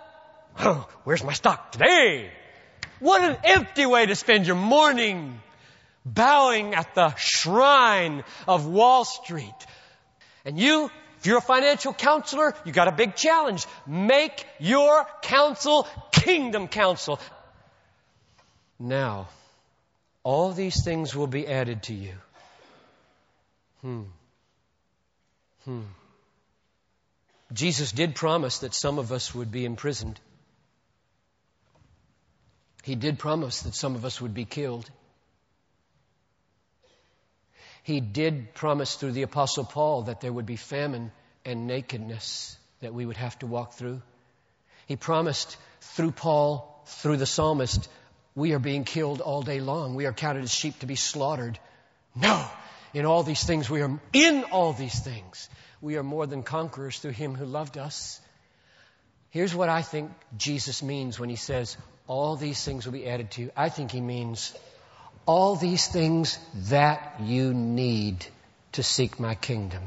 oh, 0.59 0.88
where's 1.04 1.24
my 1.24 1.32
stock 1.32 1.72
today? 1.72 2.30
What 2.98 3.22
an 3.22 3.36
empty 3.44 3.86
way 3.86 4.07
to 4.07 4.14
spend 4.14 4.46
your 4.46 4.57
morning 4.57 5.40
bowing 6.04 6.74
at 6.74 6.94
the 6.94 7.14
shrine 7.16 8.24
of 8.46 8.66
Wall 8.66 9.04
Street. 9.04 9.66
And 10.44 10.59
you, 10.59 10.90
if 11.18 11.26
you're 11.26 11.38
a 11.38 11.42
financial 11.42 11.92
counselor, 11.92 12.54
you 12.64 12.72
got 12.72 12.88
a 12.88 12.92
big 12.92 13.16
challenge. 13.16 13.66
Make 13.86 14.46
your 14.59 15.07
counsel 15.22 15.86
kingdom 16.12 16.68
counsel. 16.68 17.18
Now, 18.78 19.28
all 20.22 20.52
these 20.52 20.84
things 20.84 21.14
will 21.14 21.26
be 21.26 21.46
added 21.46 21.82
to 21.84 21.94
you. 21.94 22.14
Hmm. 23.82 24.02
Hmm. 25.64 25.82
Jesus 27.52 27.92
did 27.92 28.14
promise 28.14 28.59
that 28.59 28.74
some 28.74 28.98
of 28.98 29.12
us 29.12 29.34
would 29.34 29.52
be 29.52 29.64
imprisoned. 29.64 30.20
He 32.87 32.95
did 32.95 33.18
promise 33.18 33.62
that 33.62 33.74
some 33.74 33.97
of 33.97 34.05
us 34.05 34.20
would 34.20 34.32
be 34.32 34.45
killed. 34.45 34.89
He 37.82 37.99
did 37.99 38.55
promise 38.55 38.95
through 38.95 39.11
the 39.11 39.22
Apostle 39.22 39.64
Paul 39.64 40.03
that 40.03 40.20
there 40.20 40.32
would 40.32 40.47
be 40.47 40.55
famine 40.55 41.11
and 41.45 41.66
nakedness 41.66 42.57
that 42.78 42.95
we 42.95 43.05
would 43.05 43.16
have 43.16 43.37
to 43.41 43.47
walk 43.49 43.72
through. 43.72 44.03
He 44.87 44.95
promised 44.95 45.57
through 45.80 46.12
Paul, 46.12 46.80
through 46.87 47.16
the 47.16 47.26
psalmist, 47.26 47.89
we 48.37 48.53
are 48.53 48.61
being 48.61 48.84
killed 48.84 49.20
all 49.20 49.43
day 49.43 49.59
long. 49.59 49.97
We 49.97 50.07
are 50.07 50.12
counted 50.12 50.45
as 50.45 50.55
sheep 50.55 50.78
to 50.78 50.87
be 50.87 50.95
slaughtered. 50.95 51.59
No! 52.14 52.47
In 52.95 53.05
all 53.05 53.24
these 53.24 53.43
things, 53.43 53.68
we 53.68 53.82
are, 53.82 53.99
in 54.12 54.45
all 54.53 54.72
these 54.72 55.01
things, 55.01 55.49
we 55.80 55.97
are 55.97 56.05
more 56.05 56.28
than 56.28 56.45
conquerors 56.45 57.01
through 57.01 57.18
Him 57.18 57.34
who 57.34 57.47
loved 57.47 57.78
us. 57.78 58.20
Here's 59.30 59.57
what 59.57 59.68
I 59.68 59.82
think 59.82 60.12
Jesus 60.37 60.84
means 60.84 61.18
when 61.18 61.28
He 61.28 61.34
says, 61.34 61.76
all 62.09 62.36
these 62.36 62.62
things 62.64 62.84
will 62.84 62.92
be 62.92 63.07
added 63.07 63.30
to 63.32 63.42
you. 63.42 63.50
I 63.57 63.68
think 63.68 63.90
He 63.90 64.00
means, 64.00 64.54
all 65.26 65.57
these 65.57 65.86
things 65.86 66.38
that 66.68 67.16
you 67.20 67.52
need 67.52 68.24
to 68.72 68.82
seek 68.82 69.18
my 69.18 69.34
kingdom 69.34 69.82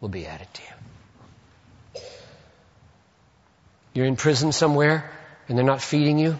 will 0.00 0.08
be 0.08 0.26
added 0.26 0.48
to 0.54 0.62
you. 0.62 2.02
You're 3.92 4.06
in 4.06 4.16
prison 4.16 4.52
somewhere 4.52 5.10
and 5.48 5.56
they're 5.56 5.64
not 5.64 5.82
feeding 5.82 6.18
you. 6.18 6.38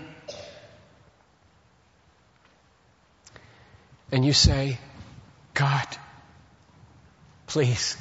And 4.12 4.24
you 4.24 4.32
say, 4.32 4.78
God, 5.54 5.86
please, 7.46 7.96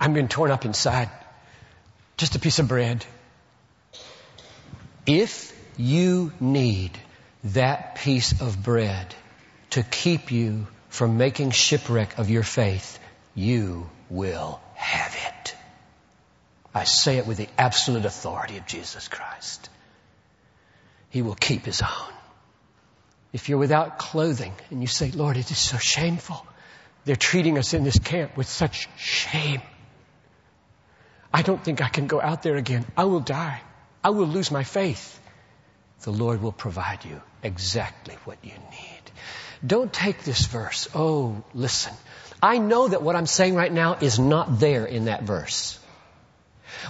I'm 0.00 0.12
being 0.12 0.28
torn 0.28 0.50
up 0.50 0.64
inside. 0.64 1.10
Just 2.16 2.34
a 2.34 2.40
piece 2.40 2.58
of 2.58 2.66
bread. 2.68 3.04
If 5.06 5.52
you 5.76 6.32
need 6.40 6.92
that 7.44 7.96
piece 7.96 8.40
of 8.40 8.62
bread 8.62 9.14
to 9.70 9.82
keep 9.82 10.30
you 10.30 10.66
from 10.88 11.16
making 11.16 11.50
shipwreck 11.50 12.18
of 12.18 12.28
your 12.28 12.42
faith, 12.42 12.98
you 13.34 13.88
will 14.10 14.60
have 14.74 15.16
it. 15.16 15.54
I 16.74 16.84
say 16.84 17.18
it 17.18 17.26
with 17.26 17.38
the 17.38 17.48
absolute 17.58 18.04
authority 18.04 18.58
of 18.58 18.66
Jesus 18.66 19.08
Christ. 19.08 19.68
He 21.10 21.22
will 21.22 21.34
keep 21.34 21.64
his 21.64 21.82
own. 21.82 22.12
If 23.32 23.48
you're 23.48 23.58
without 23.58 23.98
clothing 23.98 24.52
and 24.70 24.80
you 24.80 24.86
say, 24.86 25.10
Lord, 25.10 25.36
it 25.36 25.50
is 25.50 25.58
so 25.58 25.78
shameful. 25.78 26.46
They're 27.04 27.16
treating 27.16 27.58
us 27.58 27.74
in 27.74 27.84
this 27.84 27.98
camp 27.98 28.36
with 28.36 28.46
such 28.46 28.88
shame. 28.98 29.62
I 31.32 31.42
don't 31.42 31.62
think 31.62 31.80
I 31.80 31.88
can 31.88 32.06
go 32.06 32.20
out 32.20 32.42
there 32.42 32.56
again. 32.56 32.84
I 32.96 33.04
will 33.04 33.20
die. 33.20 33.60
I 34.04 34.10
will 34.10 34.26
lose 34.26 34.50
my 34.50 34.64
faith. 34.64 35.18
The 36.02 36.12
Lord 36.12 36.42
will 36.42 36.52
provide 36.52 37.04
you 37.04 37.20
exactly 37.42 38.16
what 38.24 38.38
you 38.42 38.52
need. 38.52 39.02
Don't 39.64 39.92
take 39.92 40.24
this 40.24 40.46
verse. 40.46 40.88
Oh, 40.94 41.42
listen. 41.54 41.92
I 42.42 42.58
know 42.58 42.88
that 42.88 43.02
what 43.02 43.14
I'm 43.14 43.26
saying 43.26 43.54
right 43.54 43.72
now 43.72 43.94
is 43.94 44.18
not 44.18 44.58
there 44.58 44.84
in 44.84 45.04
that 45.04 45.22
verse. 45.22 45.78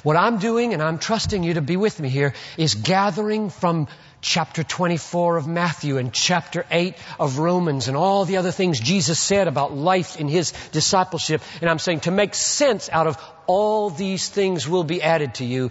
What 0.02 0.16
I'm 0.16 0.38
doing, 0.38 0.72
and 0.72 0.82
I'm 0.82 0.98
trusting 0.98 1.42
you 1.42 1.54
to 1.54 1.60
be 1.60 1.76
with 1.76 2.00
me 2.00 2.08
here, 2.08 2.32
is 2.56 2.74
gathering 2.74 3.50
from 3.50 3.88
chapter 4.22 4.62
24 4.62 5.36
of 5.36 5.46
Matthew 5.46 5.98
and 5.98 6.12
chapter 6.12 6.64
8 6.70 6.94
of 7.20 7.38
Romans 7.38 7.88
and 7.88 7.96
all 7.96 8.24
the 8.24 8.38
other 8.38 8.52
things 8.52 8.80
Jesus 8.80 9.18
said 9.18 9.48
about 9.48 9.76
life 9.76 10.18
in 10.18 10.28
His 10.28 10.52
discipleship. 10.72 11.42
And 11.60 11.68
I'm 11.68 11.78
saying 11.78 12.00
to 12.00 12.10
make 12.10 12.34
sense 12.34 12.88
out 12.90 13.06
of 13.06 13.22
all 13.46 13.90
these 13.90 14.28
things 14.28 14.66
will 14.66 14.84
be 14.84 15.02
added 15.02 15.34
to 15.34 15.44
you, 15.44 15.70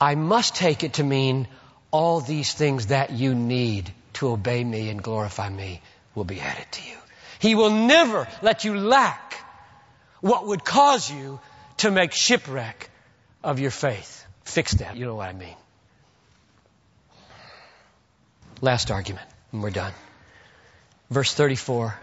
I 0.00 0.14
must 0.14 0.54
take 0.54 0.84
it 0.84 0.94
to 0.94 1.04
mean 1.04 1.48
all 1.92 2.20
these 2.20 2.52
things 2.52 2.86
that 2.86 3.10
you 3.10 3.34
need 3.34 3.92
to 4.14 4.30
obey 4.30 4.64
me 4.64 4.88
and 4.88 5.02
glorify 5.02 5.48
me 5.48 5.80
will 6.14 6.24
be 6.24 6.40
added 6.40 6.66
to 6.72 6.88
you. 6.88 6.96
He 7.38 7.54
will 7.54 7.70
never 7.70 8.26
let 8.40 8.64
you 8.64 8.76
lack 8.76 9.34
what 10.20 10.46
would 10.46 10.64
cause 10.64 11.10
you 11.10 11.38
to 11.78 11.90
make 11.90 12.12
shipwreck 12.12 12.90
of 13.44 13.60
your 13.60 13.70
faith. 13.70 14.24
Fix 14.44 14.72
that. 14.74 14.96
You 14.96 15.06
know 15.06 15.14
what 15.14 15.28
I 15.28 15.32
mean. 15.32 15.56
Last 18.60 18.90
argument, 18.90 19.26
and 19.50 19.62
we're 19.62 19.70
done. 19.70 19.92
Verse 21.10 21.34
34. 21.34 21.98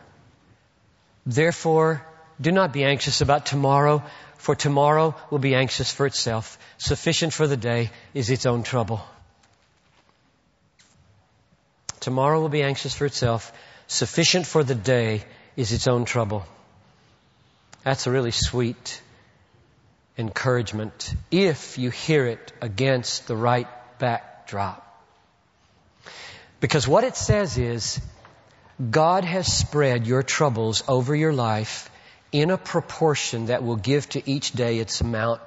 Therefore, 1.26 2.06
do 2.40 2.52
not 2.52 2.74
be 2.74 2.84
anxious 2.84 3.22
about 3.22 3.46
tomorrow, 3.46 4.04
for 4.38 4.56
tomorrow 4.56 5.16
will 5.30 5.40
be 5.40 5.56
anxious 5.56 5.92
for 5.92 6.06
itself. 6.06 6.58
Sufficient 6.78 7.34
for 7.34 7.48
the 7.48 7.58
day 7.58 7.92
is 8.14 8.30
its 8.30 8.46
own 8.46 8.64
trouble. 8.64 9.02
Tomorrow 12.00 12.39
will 12.39 12.50
be 12.50 12.64
anxious 12.64 12.95
for 12.95 13.06
itself. 13.06 13.52
Sufficient 13.88 14.45
for 14.45 14.64
the 14.64 14.76
day 14.76 15.24
is 15.56 15.74
its 15.74 15.88
own 15.88 16.06
trouble. 16.06 16.45
That's 17.84 18.08
a 18.08 18.12
really 18.12 18.32
sweet 18.32 19.02
encouragement 20.18 21.14
if 21.32 21.78
you 21.78 21.89
hear 21.89 22.26
it 22.26 22.52
against 22.62 23.28
the 23.28 23.36
right 23.36 23.68
backdrop. 24.00 24.86
Because 26.60 26.88
what 26.88 27.04
it 27.04 27.16
says 27.16 27.58
is, 27.58 28.02
God 28.91 29.24
has 29.24 29.52
spread 29.52 30.08
your 30.08 30.24
troubles 30.24 30.84
over 30.88 31.16
your 31.16 31.34
life 31.34 31.89
in 32.32 32.52
a 32.52 32.58
proportion 32.58 33.47
that 33.47 33.64
will 33.64 33.76
give 33.76 34.08
to 34.10 34.30
each 34.30 34.52
day 34.52 34.80
its 34.80 35.02
amount 35.02 35.41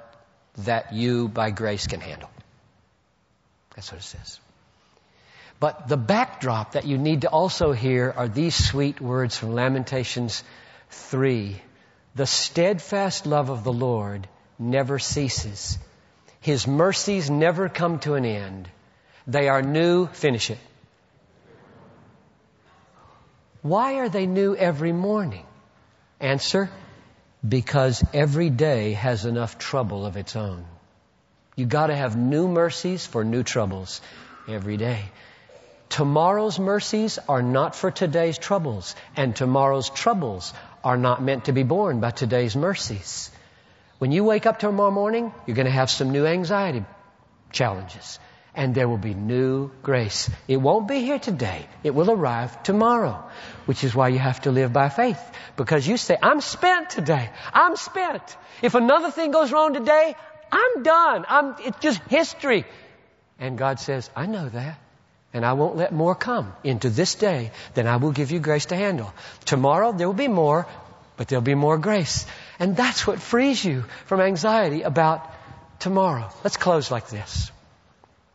that 0.58 0.92
you, 0.92 1.28
by 1.28 1.50
grace, 1.50 1.86
can 1.86 2.00
handle. 2.00 2.30
That's 3.74 3.90
what 3.92 4.00
it 4.00 4.04
says. 4.04 4.40
But 5.62 5.86
the 5.86 5.96
backdrop 5.96 6.72
that 6.72 6.86
you 6.86 6.98
need 6.98 7.20
to 7.20 7.28
also 7.28 7.70
hear 7.70 8.12
are 8.16 8.26
these 8.26 8.56
sweet 8.56 9.00
words 9.00 9.38
from 9.38 9.54
Lamentations 9.54 10.42
3. 10.90 11.62
The 12.16 12.26
steadfast 12.26 13.26
love 13.26 13.48
of 13.48 13.62
the 13.62 13.72
Lord 13.72 14.26
never 14.58 14.98
ceases. 14.98 15.78
His 16.40 16.66
mercies 16.66 17.30
never 17.30 17.68
come 17.68 18.00
to 18.00 18.14
an 18.14 18.24
end. 18.24 18.68
They 19.28 19.48
are 19.48 19.62
new, 19.62 20.08
finish 20.08 20.50
it. 20.50 20.58
Why 23.62 24.00
are 24.00 24.08
they 24.08 24.26
new 24.26 24.56
every 24.56 24.92
morning? 24.92 25.46
Answer, 26.18 26.70
because 27.48 28.02
every 28.12 28.50
day 28.50 28.94
has 28.94 29.26
enough 29.26 29.58
trouble 29.58 30.06
of 30.06 30.16
its 30.16 30.34
own. 30.34 30.64
You 31.54 31.66
gotta 31.66 31.94
have 31.94 32.16
new 32.16 32.48
mercies 32.48 33.06
for 33.06 33.22
new 33.22 33.44
troubles 33.44 34.00
every 34.48 34.76
day. 34.76 35.04
Tomorrow's 35.92 36.58
mercies 36.58 37.18
are 37.28 37.42
not 37.42 37.76
for 37.76 37.90
today's 37.90 38.38
troubles, 38.38 38.96
and 39.14 39.36
tomorrow's 39.36 39.90
troubles 39.90 40.54
are 40.82 40.96
not 40.96 41.22
meant 41.22 41.44
to 41.44 41.52
be 41.52 41.64
borne 41.64 42.00
by 42.00 42.10
today's 42.10 42.56
mercies. 42.56 43.30
When 43.98 44.10
you 44.10 44.24
wake 44.24 44.46
up 44.46 44.58
tomorrow 44.58 44.90
morning, 44.90 45.34
you're 45.46 45.54
going 45.54 45.66
to 45.66 45.78
have 45.80 45.90
some 45.90 46.10
new 46.10 46.24
anxiety 46.24 46.86
challenges, 47.50 48.18
and 48.54 48.74
there 48.74 48.88
will 48.88 48.96
be 48.96 49.12
new 49.12 49.70
grace. 49.82 50.30
It 50.48 50.56
won't 50.56 50.88
be 50.88 51.00
here 51.00 51.18
today. 51.18 51.66
It 51.84 51.94
will 51.94 52.10
arrive 52.10 52.62
tomorrow, 52.62 53.22
which 53.66 53.84
is 53.84 53.94
why 53.94 54.08
you 54.08 54.18
have 54.18 54.40
to 54.46 54.50
live 54.50 54.72
by 54.72 54.88
faith. 54.88 55.20
Because 55.58 55.86
you 55.86 55.98
say, 55.98 56.16
I'm 56.22 56.40
spent 56.40 56.88
today. 56.88 57.28
I'm 57.52 57.76
spent. 57.76 58.38
If 58.62 58.74
another 58.74 59.10
thing 59.10 59.30
goes 59.30 59.52
wrong 59.52 59.74
today, 59.74 60.16
I'm 60.50 60.82
done. 60.84 61.26
I'm, 61.28 61.56
it's 61.60 61.80
just 61.80 62.00
history. 62.08 62.64
And 63.38 63.58
God 63.58 63.78
says, 63.78 64.08
I 64.16 64.24
know 64.24 64.48
that. 64.48 64.78
And 65.34 65.46
I 65.46 65.54
won't 65.54 65.76
let 65.76 65.92
more 65.92 66.14
come 66.14 66.52
into 66.62 66.90
this 66.90 67.14
day 67.14 67.52
than 67.74 67.86
I 67.86 67.96
will 67.96 68.12
give 68.12 68.30
you 68.30 68.38
grace 68.38 68.66
to 68.66 68.76
handle. 68.76 69.12
Tomorrow 69.46 69.92
there 69.92 70.06
will 70.06 70.14
be 70.14 70.28
more, 70.28 70.66
but 71.16 71.28
there'll 71.28 71.42
be 71.42 71.54
more 71.54 71.78
grace. 71.78 72.26
And 72.58 72.76
that's 72.76 73.06
what 73.06 73.20
frees 73.20 73.64
you 73.64 73.84
from 74.06 74.20
anxiety 74.20 74.82
about 74.82 75.28
tomorrow. 75.78 76.28
Let's 76.44 76.58
close 76.58 76.90
like 76.90 77.08
this. 77.08 77.50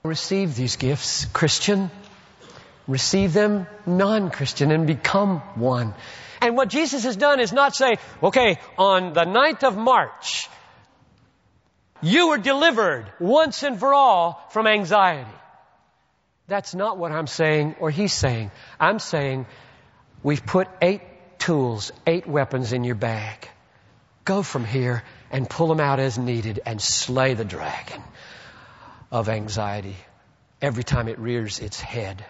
Receive 0.04 0.56
these 0.56 0.76
gifts, 0.78 1.26
Christian. 1.26 1.92
receive 2.88 3.34
them 3.34 3.68
non-Christian 3.86 4.72
and 4.72 4.88
become 4.88 5.40
one. 5.56 5.94
And 6.42 6.56
what 6.56 6.70
Jesus 6.70 7.04
has 7.04 7.18
done 7.18 7.40
is 7.40 7.52
not 7.52 7.76
say, 7.76 7.98
okay, 8.24 8.60
on 8.78 9.14
the 9.14 9.26
9th 9.26 9.64
of 9.64 9.78
March, 9.78 10.50
you 12.02 12.30
were 12.30 12.38
delivered 12.38 13.12
once 13.20 13.64
and 13.64 13.80
for 13.80 13.94
all 13.94 14.48
from 14.52 14.68
anxiety. 14.68 15.30
That's 16.48 16.74
not 16.74 16.98
what 16.98 17.12
I'm 17.12 17.28
saying 17.28 17.76
or 17.80 17.92
he's 17.92 18.14
saying. 18.14 18.52
I'm 18.80 19.00
saying 19.00 19.46
we've 20.24 20.46
put 20.46 20.68
eight 20.82 21.02
tools, 21.38 21.92
eight 22.06 22.26
weapons 22.26 22.72
in 22.72 22.84
your 22.84 22.96
bag. 22.96 23.48
Go 24.24 24.44
from 24.44 24.66
here 24.66 25.04
and 25.32 25.50
pull 25.50 25.68
them 25.68 25.80
out 25.80 26.00
as 26.00 26.18
needed 26.18 26.62
and 26.66 26.82
slay 26.82 27.34
the 27.34 27.46
dragon 27.46 28.02
of 29.12 29.30
anxiety 29.30 29.96
every 30.62 30.84
time 30.84 31.08
it 31.08 31.20
rears 31.20 31.60
its 31.60 31.80
head. 31.80 32.24